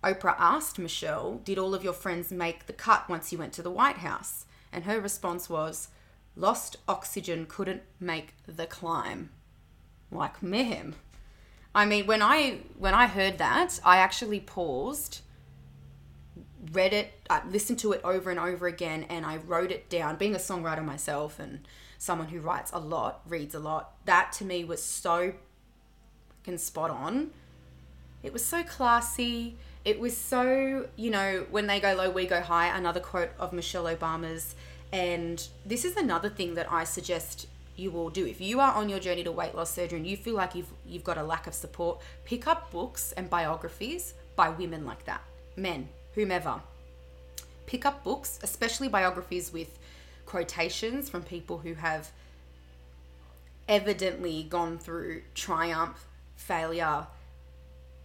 Oprah 0.03 0.35
asked 0.37 0.79
Michelle, 0.79 1.41
Did 1.43 1.57
all 1.57 1.75
of 1.75 1.83
your 1.83 1.93
friends 1.93 2.31
make 2.31 2.65
the 2.65 2.73
cut 2.73 3.09
once 3.09 3.31
you 3.31 3.37
went 3.37 3.53
to 3.53 3.61
the 3.61 3.71
White 3.71 3.97
House? 3.97 4.45
And 4.71 4.83
her 4.85 4.99
response 4.99 5.49
was, 5.49 5.89
Lost 6.35 6.77
oxygen 6.87 7.45
couldn't 7.47 7.81
make 7.99 8.33
the 8.45 8.65
climb. 8.65 9.31
Like 10.11 10.41
mayhem. 10.41 10.95
I 11.73 11.85
mean, 11.85 12.07
when 12.07 12.21
I 12.21 12.59
when 12.77 12.93
I 12.93 13.07
heard 13.07 13.37
that, 13.37 13.79
I 13.85 13.97
actually 13.97 14.39
paused, 14.39 15.21
read 16.71 16.93
it, 16.93 17.13
I 17.29 17.41
listened 17.47 17.79
to 17.79 17.91
it 17.93 18.01
over 18.03 18.29
and 18.29 18.39
over 18.39 18.67
again, 18.67 19.05
and 19.09 19.25
I 19.25 19.37
wrote 19.37 19.71
it 19.71 19.89
down. 19.89 20.17
Being 20.17 20.35
a 20.35 20.39
songwriter 20.39 20.83
myself 20.83 21.39
and 21.39 21.67
someone 21.97 22.29
who 22.29 22.39
writes 22.39 22.71
a 22.73 22.79
lot, 22.79 23.21
reads 23.27 23.55
a 23.55 23.59
lot, 23.59 23.93
that 24.05 24.31
to 24.33 24.45
me 24.45 24.63
was 24.63 24.81
so 24.81 25.33
fucking 26.29 26.57
spot 26.57 26.89
on. 26.89 27.31
It 28.23 28.33
was 28.33 28.43
so 28.43 28.63
classy. 28.63 29.57
It 29.85 29.99
was 29.99 30.15
so, 30.15 30.87
you 30.95 31.09
know, 31.09 31.45
when 31.49 31.67
they 31.67 31.79
go 31.79 31.93
low, 31.95 32.09
we 32.09 32.25
go 32.25 32.41
high. 32.41 32.67
Another 32.75 32.99
quote 32.99 33.29
of 33.39 33.53
Michelle 33.53 33.85
Obama's. 33.85 34.55
And 34.91 35.45
this 35.65 35.85
is 35.85 35.95
another 35.95 36.29
thing 36.29 36.55
that 36.55 36.71
I 36.71 36.83
suggest 36.83 37.47
you 37.75 37.93
all 37.93 38.09
do. 38.09 38.25
If 38.25 38.41
you 38.41 38.59
are 38.59 38.73
on 38.73 38.89
your 38.89 38.99
journey 38.99 39.23
to 39.23 39.31
weight 39.31 39.55
loss 39.55 39.73
surgery 39.73 39.99
and 39.99 40.07
you 40.07 40.17
feel 40.17 40.35
like 40.35 40.53
you've 40.53 40.71
you've 40.85 41.03
got 41.03 41.17
a 41.17 41.23
lack 41.23 41.47
of 41.47 41.53
support, 41.53 42.01
pick 42.25 42.45
up 42.47 42.71
books 42.71 43.13
and 43.13 43.29
biographies 43.29 44.15
by 44.35 44.49
women 44.49 44.85
like 44.85 45.05
that, 45.05 45.21
men, 45.55 45.87
whomever. 46.19 46.61
Pick 47.65 47.85
up 47.85 48.03
books, 48.03 48.39
especially 48.43 48.89
biographies 48.89 49.53
with 49.53 49.79
quotations 50.25 51.09
from 51.09 51.23
people 51.23 51.59
who 51.59 51.75
have 51.75 52.11
evidently 53.67 54.43
gone 54.43 54.77
through 54.77 55.21
triumph, 55.33 56.05
failure, 56.35 57.07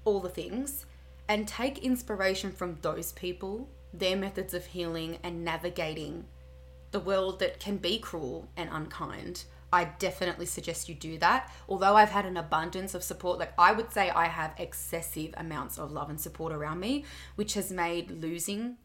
all 0.05 0.21
the 0.21 0.29
things, 0.29 0.87
and 1.29 1.49
take 1.49 1.79
inspiration 1.79 2.53
from 2.53 2.79
those 2.83 3.13
people, 3.13 3.69
their 3.93 4.17
methods 4.17 4.55
of 4.55 4.67
healing 4.67 5.19
and 5.23 5.45
navigating 5.45 6.25
the 6.93 7.01
world 7.01 7.41
that 7.41 7.59
can 7.59 7.77
be 7.77 7.99
cruel 7.99 8.47
and 8.57 8.69
unkind. 8.71 9.45
I 9.75 9.87
definitely 9.99 10.47
suggest 10.47 10.89
you 10.89 10.95
do 10.95 11.19
that. 11.19 11.53
Although 11.69 11.97
I've 11.97 12.11
had 12.11 12.27
an 12.27 12.37
abundance 12.37 12.95
of 12.95 13.03
support, 13.03 13.41
like 13.41 13.53
I 13.59 13.73
would 13.73 13.93
say 13.93 14.09
I 14.09 14.29
have 14.29 14.55
excessive 14.57 15.35
amounts 15.37 15.79
of 15.81 15.91
love 15.91 16.11
and 16.11 16.21
support 16.21 16.53
around 16.53 16.79
me, 16.79 17.05
which 17.35 17.55
has 17.55 17.73
made 17.73 18.13
losing 18.13 18.77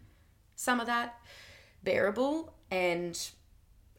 some 0.55 0.79
of 0.79 0.87
that 0.87 1.19
bearable. 1.83 2.55
And 2.71 3.15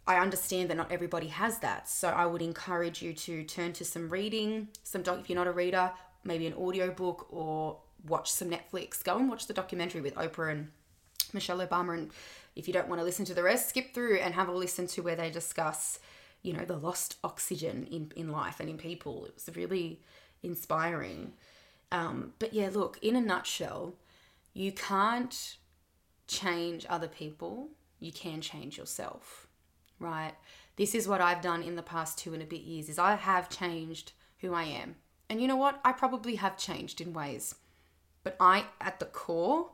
I 0.05 0.17
understand 0.17 0.69
that 0.69 0.77
not 0.77 0.91
everybody 0.91 1.29
has 1.29 1.61
that. 1.61 1.89
So 1.89 2.09
I 2.09 2.27
would 2.27 2.43
encourage 2.43 3.03
you 3.03 3.13
to 3.13 3.45
turn 3.45 3.73
to 3.75 3.85
some 3.85 4.09
reading, 4.09 4.67
some 4.83 5.03
doc 5.03 5.21
if 5.21 5.31
you're 5.31 5.39
not 5.39 5.47
a 5.47 5.53
reader, 5.53 5.93
maybe 6.25 6.49
an 6.49 6.55
audiobook 6.55 7.29
or 7.31 7.79
watch 8.05 8.33
some 8.33 8.51
Netflix. 8.51 9.05
Go 9.05 9.17
and 9.17 9.29
watch 9.31 9.47
the 9.47 9.55
documentary 9.55 10.01
with 10.01 10.17
Oprah 10.17 10.51
and 10.51 10.73
Michelle 11.33 11.65
Obama. 11.65 11.95
And 11.95 12.11
if 12.57 12.67
you 12.67 12.75
don't 12.75 12.89
want 12.89 13.01
to 13.01 13.05
listen 13.05 13.25
to 13.27 13.35
the 13.35 13.45
rest, 13.45 13.69
skip 13.69 13.95
through 13.95 14.17
and 14.17 14.35
have 14.35 14.49
a 14.49 14.53
listen 14.53 14.89
to 14.89 15.03
where 15.03 15.15
they 15.15 15.31
discuss, 15.31 16.01
you 16.43 16.53
know, 16.53 16.65
the 16.65 16.77
lost 16.77 17.17
oxygen 17.23 17.87
in, 17.91 18.13
in 18.17 18.31
life 18.31 18.61
and 18.61 18.69
in 18.69 18.79
people. 18.79 19.27
It 19.27 19.35
was 19.35 19.55
really 19.57 20.01
inspiring. 20.43 21.33
Um, 21.93 22.33
but 22.39 22.55
yeah, 22.55 22.71
look, 22.73 22.99
in 23.03 23.17
a 23.17 23.21
nutshell, 23.21 23.95
you 24.55 24.73
can't 24.73 25.57
change 26.27 26.87
other 26.89 27.09
people, 27.09 27.69
you 27.99 28.13
can 28.13 28.41
change 28.41 28.79
yourself, 28.79 29.49
right? 29.99 30.33
This 30.77 30.95
is 30.95 31.09
what 31.09 31.21
I've 31.21 31.43
done 31.43 31.63
in 31.63 31.77
the 31.77 31.83
past 31.83 32.19
two 32.19 32.33
and 32.33 32.43
a 32.43 32.47
bit 32.47 32.63
years 32.63 32.89
is 32.89 32.99
I 32.99 33.17
have 33.17 33.51
changed 33.51 34.13
who 34.39 34.55
I 34.55 34.65
am. 34.65 34.97
And 35.29 35.41
you 35.41 35.47
know 35.47 35.57
what? 35.57 35.81
I 35.85 35.93
probably 35.93 36.37
have 36.37 36.57
changed 36.57 37.01
in 37.01 37.13
ways. 37.13 37.55
But 38.25 38.37
I 38.41 38.65
at 38.81 38.99
the 38.99 39.07
core 39.07 39.71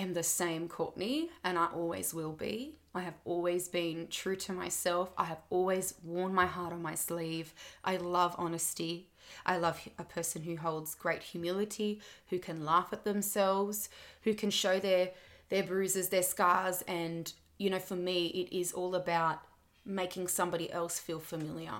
am 0.00 0.14
the 0.14 0.22
same 0.22 0.68
Courtney 0.68 1.30
and 1.44 1.58
I 1.58 1.66
always 1.66 2.12
will 2.12 2.32
be. 2.32 2.76
I 2.94 3.02
have 3.02 3.14
always 3.24 3.68
been 3.68 4.08
true 4.08 4.36
to 4.36 4.52
myself. 4.52 5.12
I 5.16 5.24
have 5.24 5.42
always 5.48 5.94
worn 6.02 6.34
my 6.34 6.46
heart 6.46 6.72
on 6.72 6.82
my 6.82 6.96
sleeve. 6.96 7.54
I 7.84 7.96
love 7.96 8.34
honesty. 8.36 9.08
I 9.46 9.58
love 9.58 9.88
a 9.98 10.04
person 10.04 10.42
who 10.42 10.56
holds 10.56 10.96
great 10.96 11.22
humility, 11.22 12.00
who 12.30 12.40
can 12.40 12.64
laugh 12.64 12.92
at 12.92 13.04
themselves, 13.04 13.88
who 14.22 14.34
can 14.34 14.50
show 14.50 14.80
their 14.80 15.10
their 15.50 15.62
bruises, 15.62 16.08
their 16.08 16.22
scars 16.22 16.82
and 16.86 17.32
you 17.58 17.70
know 17.70 17.78
for 17.78 17.96
me 17.96 18.26
it 18.28 18.56
is 18.56 18.72
all 18.72 18.94
about 18.94 19.40
making 19.84 20.28
somebody 20.28 20.70
else 20.72 20.98
feel 20.98 21.20
familiar. 21.20 21.72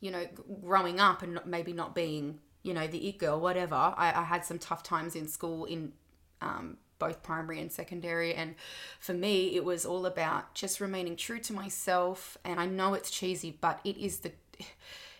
You 0.00 0.10
know, 0.12 0.26
growing 0.62 0.98
up 0.98 1.22
and 1.22 1.40
maybe 1.44 1.74
not 1.74 1.94
being, 1.94 2.38
you 2.62 2.72
know, 2.72 2.86
the 2.86 3.06
it 3.08 3.18
girl, 3.18 3.38
whatever. 3.38 3.74
I, 3.74 4.12
I 4.16 4.22
had 4.22 4.46
some 4.46 4.58
tough 4.58 4.82
times 4.82 5.14
in 5.14 5.28
school 5.28 5.66
in 5.66 5.92
um, 6.40 6.78
both 7.00 7.24
primary 7.24 7.60
and 7.60 7.72
secondary. 7.72 8.32
And 8.32 8.54
for 9.00 9.12
me, 9.12 9.56
it 9.56 9.64
was 9.64 9.84
all 9.84 10.06
about 10.06 10.54
just 10.54 10.80
remaining 10.80 11.16
true 11.16 11.40
to 11.40 11.52
myself. 11.52 12.38
And 12.44 12.60
I 12.60 12.66
know 12.66 12.94
it's 12.94 13.10
cheesy, 13.10 13.58
but 13.60 13.80
it 13.82 13.96
is 13.96 14.20
the 14.20 14.30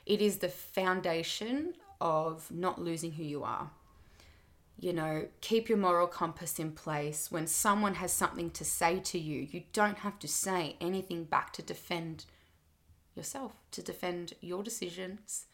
it 0.07 0.21
is 0.21 0.39
the 0.39 0.49
foundation 0.49 1.75
of 2.01 2.51
not 2.51 2.81
losing 2.81 3.13
who 3.13 3.25
you 3.25 3.43
are. 3.43 3.71
You 4.79 4.93
know, 4.95 5.29
keep 5.41 5.69
your 5.69 5.77
moral 5.79 6.07
compass 6.07 6.59
in 6.59 6.73
place. 6.73 7.31
When 7.31 7.47
someone 7.47 7.95
has 7.97 8.13
something 8.13 8.51
to 8.53 8.65
say 8.65 8.99
to 9.01 9.19
you, 9.19 9.47
you 9.51 9.65
don't 9.73 9.99
have 9.99 10.19
to 10.21 10.29
say 10.29 10.77
anything 10.81 11.25
back 11.25 11.53
to 11.55 11.63
defend 11.63 12.25
yourself, 13.15 13.53
to 13.73 13.83
defend 13.83 14.33
your 14.41 14.63
decisions. 14.63 15.47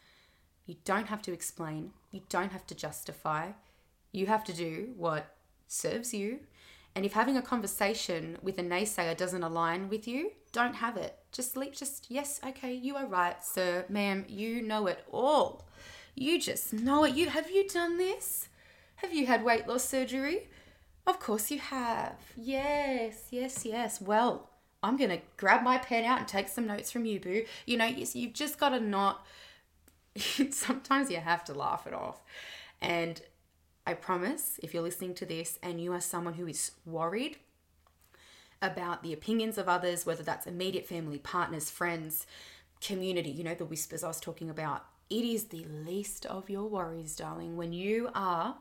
You 0.65 0.75
don't 0.85 1.07
have 1.07 1.21
to 1.23 1.33
explain. 1.33 1.91
You 2.11 2.21
don't 2.29 2.51
have 2.51 2.65
to 2.67 2.75
justify. 2.75 3.51
You 4.11 4.27
have 4.27 4.43
to 4.45 4.53
do 4.53 4.93
what 4.95 5.35
serves 5.67 6.13
you. 6.13 6.39
And 6.95 7.05
if 7.05 7.13
having 7.13 7.37
a 7.37 7.41
conversation 7.41 8.37
with 8.41 8.57
a 8.57 8.63
naysayer 8.63 9.15
doesn't 9.15 9.43
align 9.43 9.89
with 9.89 10.07
you, 10.07 10.31
don't 10.51 10.75
have 10.75 10.97
it. 10.97 11.17
Just 11.31 11.55
leave, 11.55 11.73
just, 11.73 12.07
yes, 12.09 12.39
okay, 12.43 12.73
you 12.73 12.95
are 12.95 13.05
right, 13.05 13.43
sir, 13.43 13.85
ma'am, 13.87 14.25
you 14.27 14.61
know 14.61 14.87
it 14.87 15.05
all. 15.11 15.67
You 16.15 16.41
just 16.41 16.73
know 16.73 17.03
it. 17.03 17.13
You 17.13 17.29
have 17.29 17.51
you 17.51 17.67
done 17.67 17.97
this? 17.97 18.49
Have 18.95 19.13
you 19.13 19.27
had 19.27 19.43
weight 19.43 19.67
loss 19.67 19.87
surgery? 19.87 20.47
Of 21.05 21.19
course 21.19 21.51
you 21.51 21.59
have. 21.59 22.15
Yes, 22.35 23.27
yes, 23.29 23.63
yes. 23.63 24.01
Well, 24.01 24.49
I'm 24.81 24.97
going 24.97 25.11
to 25.11 25.21
grab 25.37 25.61
my 25.61 25.77
pen 25.77 26.03
out 26.03 26.17
and 26.17 26.27
take 26.27 26.47
some 26.47 26.65
notes 26.65 26.91
from 26.91 27.05
you, 27.05 27.19
boo. 27.19 27.43
You 27.67 27.77
know, 27.77 27.85
you've 27.85 28.33
just 28.33 28.59
got 28.59 28.69
to 28.69 28.79
not. 28.79 29.25
Sometimes 30.49 31.11
you 31.11 31.17
have 31.17 31.45
to 31.45 31.53
laugh 31.53 31.85
it 31.85 31.93
off. 31.93 32.21
And 32.81 33.21
I 33.87 33.93
promise, 33.93 34.59
if 34.61 34.73
you're 34.73 34.83
listening 34.83 35.13
to 35.15 35.25
this 35.25 35.57
and 35.63 35.79
you 35.81 35.93
are 35.93 36.01
someone 36.01 36.33
who 36.33 36.45
is 36.45 36.71
worried 36.85 37.37
about 38.61 39.01
the 39.01 39.13
opinions 39.13 39.57
of 39.57 39.69
others, 39.69 40.05
whether 40.05 40.23
that's 40.23 40.45
immediate 40.45 40.85
family, 40.85 41.19
partners, 41.19 41.69
friends, 41.69 42.27
community, 42.81 43.29
you 43.29 43.45
know, 43.45 43.55
the 43.55 43.63
whispers 43.63 44.03
I 44.03 44.09
was 44.09 44.19
talking 44.19 44.49
about, 44.49 44.83
it 45.09 45.23
is 45.23 45.45
the 45.45 45.65
least 45.69 46.25
of 46.25 46.49
your 46.49 46.65
worries, 46.65 47.15
darling. 47.15 47.55
When 47.55 47.71
you 47.71 48.09
are 48.13 48.57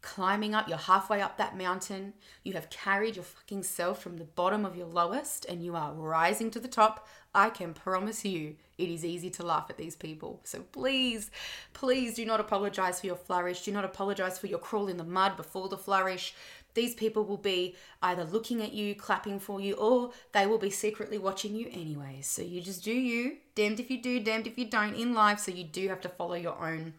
climbing 0.00 0.56
up, 0.56 0.68
you're 0.68 0.76
halfway 0.76 1.20
up 1.20 1.36
that 1.36 1.56
mountain, 1.56 2.14
you 2.42 2.54
have 2.54 2.68
carried 2.68 3.14
your 3.14 3.24
fucking 3.24 3.62
self 3.62 4.02
from 4.02 4.16
the 4.16 4.24
bottom 4.24 4.64
of 4.64 4.74
your 4.74 4.88
lowest 4.88 5.46
and 5.48 5.64
you 5.64 5.76
are 5.76 5.92
rising 5.92 6.50
to 6.50 6.58
the 6.58 6.66
top, 6.66 7.06
I 7.34 7.50
can 7.50 7.72
promise 7.74 8.24
you 8.24 8.56
it 8.78 8.88
is 8.88 9.04
easy 9.04 9.30
to 9.30 9.46
laugh 9.46 9.66
at 9.70 9.78
these 9.78 9.96
people. 9.96 10.40
So 10.44 10.60
please, 10.72 11.30
please 11.72 12.14
do 12.14 12.24
not 12.24 12.40
apologize 12.40 13.00
for 13.00 13.06
your 13.06 13.16
flourish. 13.16 13.62
Do 13.62 13.72
not 13.72 13.84
apologize 13.84 14.38
for 14.38 14.48
your 14.48 14.58
crawl 14.58 14.88
in 14.88 14.96
the 14.96 15.04
mud 15.04 15.36
before 15.36 15.68
the 15.68 15.78
flourish. 15.78 16.34
These 16.74 16.94
people 16.94 17.24
will 17.24 17.36
be 17.36 17.76
either 18.02 18.24
looking 18.24 18.62
at 18.62 18.72
you, 18.72 18.94
clapping 18.94 19.38
for 19.38 19.60
you, 19.60 19.74
or 19.74 20.12
they 20.32 20.46
will 20.46 20.58
be 20.58 20.70
secretly 20.70 21.18
watching 21.18 21.54
you 21.54 21.68
anyways. 21.70 22.26
So 22.26 22.42
you 22.42 22.60
just 22.60 22.82
do 22.82 22.92
you. 22.92 23.36
Damned 23.54 23.78
if 23.80 23.90
you 23.90 24.00
do, 24.00 24.20
damned 24.20 24.46
if 24.46 24.58
you 24.58 24.64
don't 24.64 24.94
in 24.94 25.14
life. 25.14 25.38
So 25.38 25.52
you 25.52 25.64
do 25.64 25.88
have 25.88 26.00
to 26.02 26.08
follow 26.08 26.34
your 26.34 26.58
own 26.64 26.94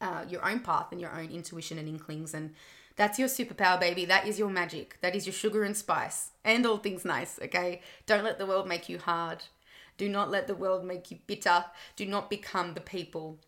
uh, 0.00 0.24
your 0.28 0.46
own 0.46 0.60
path 0.60 0.88
and 0.92 1.00
your 1.00 1.16
own 1.16 1.30
intuition 1.30 1.78
and 1.78 1.88
inklings 1.88 2.34
and 2.34 2.54
That's 2.96 3.18
your 3.18 3.28
superpower, 3.28 3.78
baby. 3.78 4.06
That 4.06 4.26
is 4.26 4.38
your 4.38 4.48
magic. 4.48 4.98
That 5.02 5.14
is 5.14 5.26
your 5.26 5.32
sugar 5.34 5.62
and 5.64 5.76
spice 5.76 6.30
and 6.44 6.66
all 6.66 6.78
things 6.78 7.04
nice, 7.04 7.38
okay? 7.42 7.82
Don't 8.06 8.24
let 8.24 8.38
the 8.38 8.46
world 8.46 8.66
make 8.66 8.88
you 8.88 8.98
hard. 8.98 9.44
Do 9.96 10.08
not 10.08 10.30
let 10.30 10.46
the 10.46 10.54
world 10.54 10.84
make 10.84 11.10
you 11.10 11.18
bitter. 11.26 11.64
Do 11.96 12.06
not 12.06 12.30
become 12.30 12.74
the 12.74 12.80
people 12.80 13.38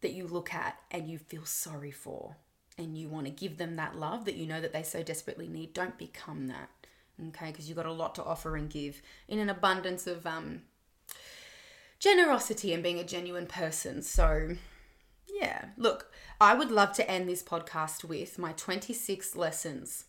that 0.00 0.12
you 0.12 0.26
look 0.26 0.54
at 0.54 0.78
and 0.90 1.08
you 1.08 1.18
feel 1.18 1.44
sorry 1.44 1.90
for 1.90 2.36
and 2.78 2.96
you 2.96 3.08
want 3.08 3.26
to 3.26 3.32
give 3.32 3.58
them 3.58 3.76
that 3.76 3.96
love 3.96 4.24
that 4.24 4.36
you 4.36 4.46
know 4.46 4.60
that 4.60 4.72
they 4.72 4.82
so 4.82 5.02
desperately 5.02 5.46
need. 5.46 5.74
Don't 5.74 5.98
become 5.98 6.46
that, 6.46 6.70
okay? 7.28 7.50
Because 7.50 7.68
you've 7.68 7.76
got 7.76 7.86
a 7.86 7.92
lot 7.92 8.14
to 8.14 8.24
offer 8.24 8.56
and 8.56 8.70
give 8.70 9.02
in 9.28 9.38
an 9.38 9.50
abundance 9.50 10.06
of 10.06 10.26
um, 10.26 10.62
generosity 11.98 12.72
and 12.72 12.82
being 12.82 12.98
a 12.98 13.04
genuine 13.04 13.46
person. 13.46 14.02
So, 14.02 14.56
yeah, 15.28 15.66
look, 15.76 16.10
I 16.40 16.54
would 16.54 16.70
love 16.70 16.92
to 16.94 17.10
end 17.10 17.28
this 17.28 17.42
podcast 17.42 18.04
with 18.04 18.38
my 18.38 18.52
26 18.52 19.36
lessons 19.36 20.06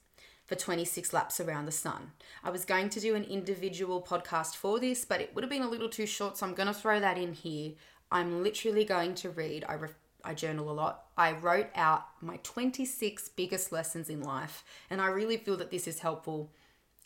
for 0.52 0.58
26 0.58 1.14
laps 1.14 1.40
around 1.40 1.64
the 1.64 1.72
sun. 1.72 2.12
I 2.44 2.50
was 2.50 2.66
going 2.66 2.90
to 2.90 3.00
do 3.00 3.16
an 3.16 3.24
individual 3.24 4.02
podcast 4.02 4.58
for 4.58 4.82
this, 4.82 5.06
but 5.06 5.22
it 5.22 5.34
would 5.34 5.46
have 5.46 5.50
been 5.50 5.62
a 5.62 5.70
little 5.70 5.88
too 5.88 6.06
short, 6.06 6.38
so 6.38 6.46
I'm 6.46 6.54
going 6.54 6.68
to 6.68 6.74
throw 6.74 7.00
that 7.00 7.18
in 7.18 7.32
here. 7.32 7.72
I'm 8.12 8.44
literally 8.44 8.84
going 8.84 9.16
to 9.16 9.30
read, 9.30 9.64
I, 9.70 9.76
re- 9.76 9.90
I 10.26 10.34
journal 10.34 10.70
a 10.70 10.74
lot. 10.74 11.06
I 11.16 11.32
wrote 11.32 11.70
out 11.74 12.06
my 12.20 12.38
26 12.44 13.30
biggest 13.30 13.72
lessons 13.72 14.10
in 14.10 14.22
life, 14.22 14.66
and 14.90 15.00
I 15.00 15.08
really 15.08 15.38
feel 15.38 15.56
that 15.56 15.72
this 15.72 15.88
is 15.88 16.00
helpful 16.00 16.52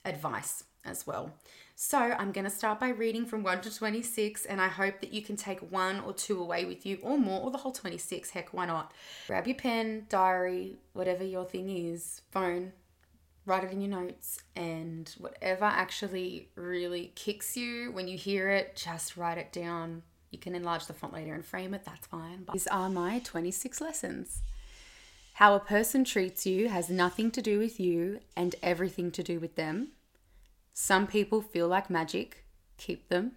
advice 0.05 0.63
as 0.83 1.05
well. 1.05 1.31
So 1.75 1.99
I'm 1.99 2.31
going 2.31 2.45
to 2.45 2.49
start 2.49 2.79
by 2.79 2.89
reading 2.89 3.27
from 3.27 3.43
1 3.43 3.61
to 3.61 3.77
26, 3.77 4.45
and 4.47 4.59
I 4.59 4.69
hope 4.69 5.01
that 5.01 5.13
you 5.13 5.21
can 5.21 5.35
take 5.35 5.71
one 5.71 5.99
or 5.99 6.13
two 6.13 6.41
away 6.41 6.65
with 6.65 6.83
you, 6.83 6.97
or 7.03 7.19
more, 7.19 7.41
or 7.41 7.51
the 7.51 7.59
whole 7.59 7.73
26. 7.73 8.31
Heck, 8.31 8.55
why 8.55 8.65
not? 8.65 8.91
Grab 9.27 9.45
your 9.45 9.55
pen, 9.55 10.07
diary, 10.09 10.77
whatever 10.93 11.23
your 11.23 11.45
thing 11.45 11.69
is, 11.69 12.21
phone, 12.31 12.71
write 13.45 13.63
it 13.63 13.71
in 13.71 13.81
your 13.81 14.01
notes, 14.01 14.39
and 14.55 15.13
whatever 15.17 15.65
actually 15.65 16.49
really 16.55 17.11
kicks 17.15 17.55
you 17.55 17.91
when 17.91 18.07
you 18.07 18.17
hear 18.17 18.49
it, 18.49 18.75
just 18.75 19.17
write 19.17 19.37
it 19.37 19.51
down. 19.51 20.03
You 20.31 20.39
can 20.39 20.55
enlarge 20.55 20.87
the 20.87 20.93
font 20.93 21.13
later 21.13 21.33
and 21.33 21.45
frame 21.45 21.73
it, 21.73 21.83
that's 21.85 22.07
fine. 22.07 22.43
But 22.45 22.53
these 22.53 22.67
are 22.67 22.89
my 22.89 23.19
26 23.19 23.79
lessons. 23.81 24.41
How 25.33 25.53
a 25.53 25.59
person 25.59 26.03
treats 26.03 26.45
you 26.45 26.69
has 26.69 26.89
nothing 26.89 27.29
to 27.31 27.41
do 27.41 27.59
with 27.59 27.79
you 27.79 28.19
and 28.35 28.55
everything 28.63 29.11
to 29.11 29.23
do 29.23 29.39
with 29.39 29.55
them. 29.55 29.89
Some 30.73 31.07
people 31.07 31.41
feel 31.41 31.67
like 31.67 31.89
magic. 31.89 32.45
Keep 32.77 33.09
them. 33.09 33.33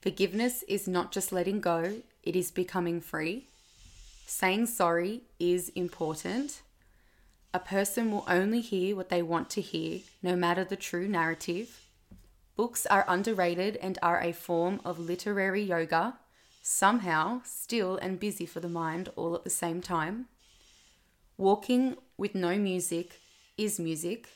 Forgiveness 0.00 0.62
is 0.68 0.86
not 0.86 1.12
just 1.12 1.32
letting 1.32 1.60
go, 1.60 2.02
it 2.22 2.36
is 2.36 2.50
becoming 2.50 3.00
free. 3.00 3.46
Saying 4.26 4.66
sorry 4.66 5.22
is 5.38 5.70
important. 5.70 6.60
A 7.54 7.60
person 7.60 8.10
will 8.10 8.24
only 8.26 8.60
hear 8.60 8.96
what 8.96 9.10
they 9.10 9.22
want 9.22 9.48
to 9.50 9.60
hear, 9.60 10.00
no 10.24 10.34
matter 10.34 10.64
the 10.64 10.74
true 10.74 11.06
narrative. 11.06 11.86
Books 12.56 12.84
are 12.84 13.04
underrated 13.06 13.76
and 13.76 13.96
are 14.02 14.20
a 14.20 14.32
form 14.32 14.80
of 14.84 14.98
literary 14.98 15.62
yoga, 15.62 16.18
somehow 16.62 17.42
still 17.44 17.96
and 17.98 18.18
busy 18.18 18.44
for 18.44 18.58
the 18.58 18.68
mind 18.68 19.08
all 19.14 19.36
at 19.36 19.44
the 19.44 19.50
same 19.50 19.80
time. 19.80 20.26
Walking 21.36 21.96
with 22.16 22.34
no 22.34 22.58
music 22.58 23.20
is 23.56 23.78
music. 23.78 24.30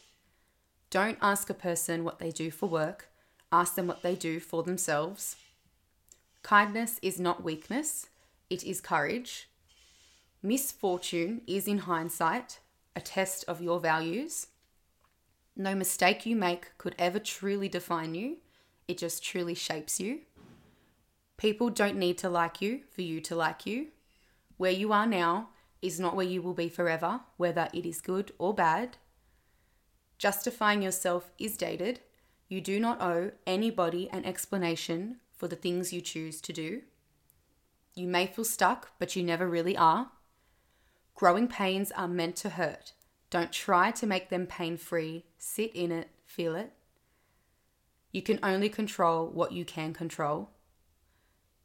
Don't 0.89 1.19
ask 1.21 1.51
a 1.51 1.55
person 1.55 2.05
what 2.05 2.21
they 2.21 2.31
do 2.31 2.53
for 2.53 2.69
work, 2.69 3.09
ask 3.51 3.75
them 3.75 3.89
what 3.89 4.03
they 4.03 4.15
do 4.15 4.39
for 4.39 4.63
themselves. 4.63 5.35
Kindness 6.45 7.01
is 7.03 7.19
not 7.19 7.43
weakness, 7.43 8.07
it 8.49 8.63
is 8.63 8.81
courage. 8.81 9.49
Misfortune 10.41 11.43
is, 11.49 11.67
in 11.67 11.79
hindsight, 11.79 12.61
a 12.99 13.01
test 13.01 13.45
of 13.47 13.63
your 13.63 13.79
values. 13.79 14.49
No 15.57 15.73
mistake 15.73 16.27
you 16.27 16.35
make 16.35 16.77
could 16.79 16.97
ever 16.99 17.21
truly 17.21 17.69
define 17.69 18.17
you, 18.17 18.39
it 18.89 18.99
just 18.99 19.23
truly 19.23 19.55
shapes 19.55 20.01
you. 20.01 20.23
People 21.37 21.71
don't 21.71 21.97
need 21.97 22.19
to 22.19 22.29
like 22.29 22.61
you 22.61 22.81
for 22.91 23.03
you 23.03 23.21
to 23.21 23.37
like 23.37 23.65
you. 23.67 23.89
Where 24.57 24.73
you 24.73 24.93
are 24.93 25.07
now 25.07 25.51
is 25.81 26.01
not 26.01 26.17
where 26.17 26.27
you 26.27 26.43
will 26.43 26.55
be 26.55 26.69
forever, 26.69 27.21
whether 27.37 27.69
it 27.73 27.87
is 27.87 28.01
good 28.01 28.33
or 28.37 28.53
bad. 28.53 28.97
Justifying 30.19 30.83
yourself 30.83 31.31
is 31.39 31.57
dated. 31.57 32.01
You 32.49 32.61
do 32.61 32.81
not 32.81 33.01
owe 33.01 33.31
anybody 33.47 34.11
an 34.11 34.25
explanation 34.25 35.19
for 35.37 35.47
the 35.47 35.55
things 35.55 35.93
you 35.93 36.01
choose 36.01 36.41
to 36.41 36.53
do. 36.53 36.83
You 37.95 38.09
may 38.09 38.27
feel 38.27 38.45
stuck, 38.45 38.91
but 38.99 39.15
you 39.15 39.23
never 39.23 39.47
really 39.49 39.77
are. 39.77 40.11
Growing 41.19 41.49
pains 41.49 41.91
are 41.91 42.07
meant 42.07 42.37
to 42.37 42.51
hurt. 42.51 42.93
Don't 43.29 43.51
try 43.51 43.91
to 43.91 44.07
make 44.07 44.29
them 44.29 44.47
pain 44.47 44.77
free. 44.77 45.25
Sit 45.37 45.75
in 45.75 45.91
it, 45.91 46.11
feel 46.25 46.55
it. 46.55 46.73
You 48.13 48.23
can 48.23 48.39
only 48.41 48.69
control 48.69 49.27
what 49.27 49.51
you 49.51 49.65
can 49.65 49.93
control. 49.93 50.51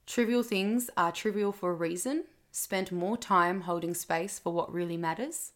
Trivial 0.07 0.41
things 0.41 0.89
are 0.97 1.11
trivial 1.11 1.51
for 1.51 1.69
a 1.69 1.75
reason. 1.75 2.23
Spend 2.51 2.91
more 2.91 3.15
time 3.15 3.61
holding 3.61 3.93
space 3.93 4.39
for 4.39 4.51
what 4.51 4.73
really 4.73 4.97
matters. 4.97 5.51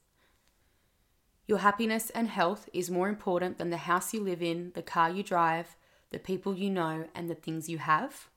Your 1.47 1.57
happiness 1.57 2.11
and 2.11 2.27
health 2.27 2.69
is 2.73 2.91
more 2.91 3.09
important 3.09 3.57
than 3.57 3.71
the 3.71 3.77
house 3.77 4.13
you 4.13 4.21
live 4.21 4.43
in, 4.43 4.73
the 4.75 4.83
car 4.83 5.09
you 5.09 5.23
drive, 5.23 5.75
the 6.11 6.19
people 6.19 6.53
you 6.53 6.69
know, 6.69 7.05
and 7.15 7.27
the 7.27 7.33
things 7.33 7.67
you 7.67 7.79
have. 7.79 8.27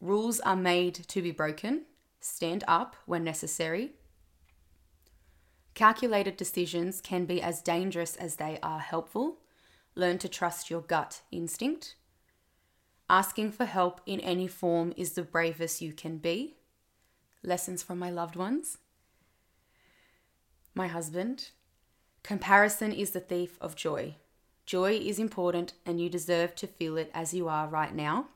Rules 0.00 0.40
are 0.40 0.56
made 0.56 0.94
to 0.94 1.22
be 1.22 1.30
broken. 1.30 1.82
Stand 2.18 2.64
up 2.66 2.96
when 3.06 3.22
necessary. 3.22 3.92
Calculated 5.74 6.36
decisions 6.36 7.00
can 7.00 7.24
be 7.24 7.40
as 7.40 7.62
dangerous 7.62 8.16
as 8.16 8.36
they 8.36 8.58
are 8.62 8.80
helpful. 8.80 9.38
Learn 9.94 10.18
to 10.18 10.28
trust 10.28 10.70
your 10.70 10.80
gut 10.80 11.22
instinct. 11.30 11.96
Asking 13.08 13.52
for 13.52 13.64
help 13.64 14.00
in 14.06 14.20
any 14.20 14.46
form 14.46 14.92
is 14.96 15.12
the 15.12 15.22
bravest 15.22 15.80
you 15.80 15.92
can 15.92 16.18
be. 16.18 16.56
Lessons 17.42 17.82
from 17.82 17.98
my 17.98 18.10
loved 18.10 18.36
ones. 18.36 18.78
My 20.74 20.88
husband, 20.88 21.50
Comparison 22.22 22.92
is 22.92 23.10
the 23.10 23.20
thief 23.20 23.58
of 23.60 23.74
joy. 23.74 24.14
Joy 24.64 24.92
is 24.92 25.18
important 25.18 25.74
and 25.84 26.00
you 26.00 26.08
deserve 26.08 26.54
to 26.56 26.66
feel 26.66 26.96
it 26.96 27.10
as 27.12 27.34
you 27.34 27.48
are 27.48 27.66
right 27.66 27.94
now. 27.94 28.28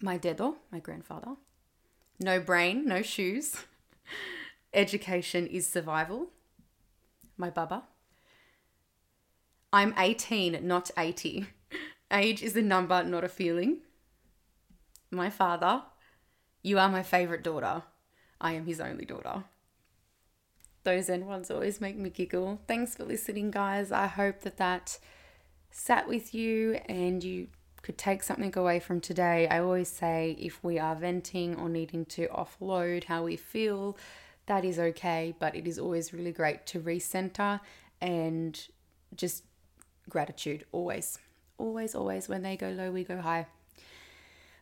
My 0.00 0.18
dedo, 0.18 0.56
my 0.72 0.80
grandfather. 0.80 1.36
No 2.18 2.40
brain, 2.40 2.84
no 2.86 3.00
shoes. 3.00 3.56
Education 4.74 5.46
is 5.46 5.66
survival. 5.66 6.30
My 7.36 7.50
baba. 7.50 7.84
I'm 9.72 9.94
18, 9.98 10.66
not 10.66 10.90
80. 10.96 11.46
Age 12.12 12.42
is 12.42 12.56
a 12.56 12.62
number, 12.62 13.02
not 13.02 13.24
a 13.24 13.28
feeling. 13.28 13.78
My 15.10 15.30
father. 15.30 15.82
You 16.62 16.78
are 16.78 16.88
my 16.88 17.02
favorite 17.02 17.42
daughter. 17.42 17.82
I 18.40 18.52
am 18.52 18.66
his 18.66 18.80
only 18.80 19.04
daughter 19.04 19.44
those 20.84 21.08
end 21.08 21.26
ones 21.26 21.50
always 21.50 21.80
make 21.80 21.96
me 21.96 22.10
giggle. 22.10 22.60
Thanks 22.68 22.94
for 22.94 23.04
listening, 23.04 23.50
guys. 23.50 23.90
I 23.90 24.06
hope 24.06 24.40
that 24.42 24.58
that 24.58 24.98
sat 25.70 26.06
with 26.06 26.34
you 26.34 26.74
and 26.86 27.24
you 27.24 27.48
could 27.82 27.98
take 27.98 28.22
something 28.22 28.56
away 28.56 28.80
from 28.80 29.00
today. 29.00 29.48
I 29.48 29.58
always 29.60 29.88
say 29.88 30.36
if 30.38 30.62
we 30.62 30.78
are 30.78 30.94
venting 30.94 31.56
or 31.56 31.68
needing 31.68 32.04
to 32.06 32.28
offload 32.28 33.04
how 33.04 33.24
we 33.24 33.36
feel, 33.36 33.96
that 34.46 34.64
is 34.64 34.78
okay, 34.78 35.34
but 35.38 35.54
it 35.54 35.66
is 35.66 35.78
always 35.78 36.12
really 36.12 36.32
great 36.32 36.66
to 36.66 36.80
recenter 36.80 37.60
and 38.00 38.68
just 39.16 39.44
gratitude 40.08 40.64
always. 40.72 41.18
Always, 41.56 41.94
always. 41.94 42.28
When 42.28 42.42
they 42.42 42.56
go 42.56 42.70
low, 42.70 42.90
we 42.90 43.04
go 43.04 43.20
high. 43.20 43.46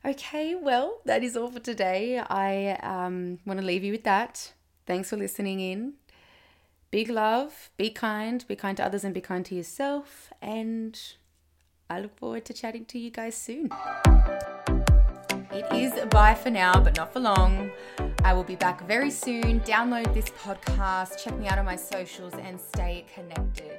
Okay, 0.04 0.54
well, 0.54 0.98
that 1.04 1.22
is 1.22 1.36
all 1.36 1.50
for 1.50 1.60
today. 1.60 2.18
I 2.18 2.78
um, 2.82 3.38
want 3.46 3.60
to 3.60 3.66
leave 3.66 3.84
you 3.84 3.92
with 3.92 4.04
that. 4.04 4.52
Thanks 4.86 5.10
for 5.10 5.16
listening 5.16 5.60
in 5.60 5.94
big 6.92 7.08
love, 7.08 7.70
be 7.76 7.90
kind, 7.90 8.44
be 8.46 8.54
kind 8.54 8.76
to 8.76 8.84
others, 8.84 9.02
and 9.02 9.12
be 9.12 9.20
kind 9.20 9.44
to 9.46 9.54
yourself. 9.54 10.32
And 10.40 11.00
I 11.90 12.00
look 12.00 12.16
forward 12.16 12.44
to 12.44 12.52
chatting 12.52 12.84
to 12.86 12.98
you 12.98 13.10
guys 13.10 13.34
soon. 13.34 13.70
It 15.50 15.66
is 15.72 15.92
bye 16.10 16.34
for 16.34 16.50
now, 16.50 16.80
but 16.80 16.96
not 16.96 17.12
for 17.12 17.20
long. 17.20 17.72
I 18.24 18.32
will 18.32 18.44
be 18.44 18.54
back 18.54 18.86
very 18.86 19.10
soon. 19.10 19.60
Download 19.60 20.14
this 20.14 20.30
podcast, 20.30 21.22
check 21.22 21.36
me 21.38 21.48
out 21.48 21.58
on 21.58 21.64
my 21.64 21.74
socials, 21.74 22.32
and 22.34 22.60
stay 22.60 23.04
connected. 23.12 23.71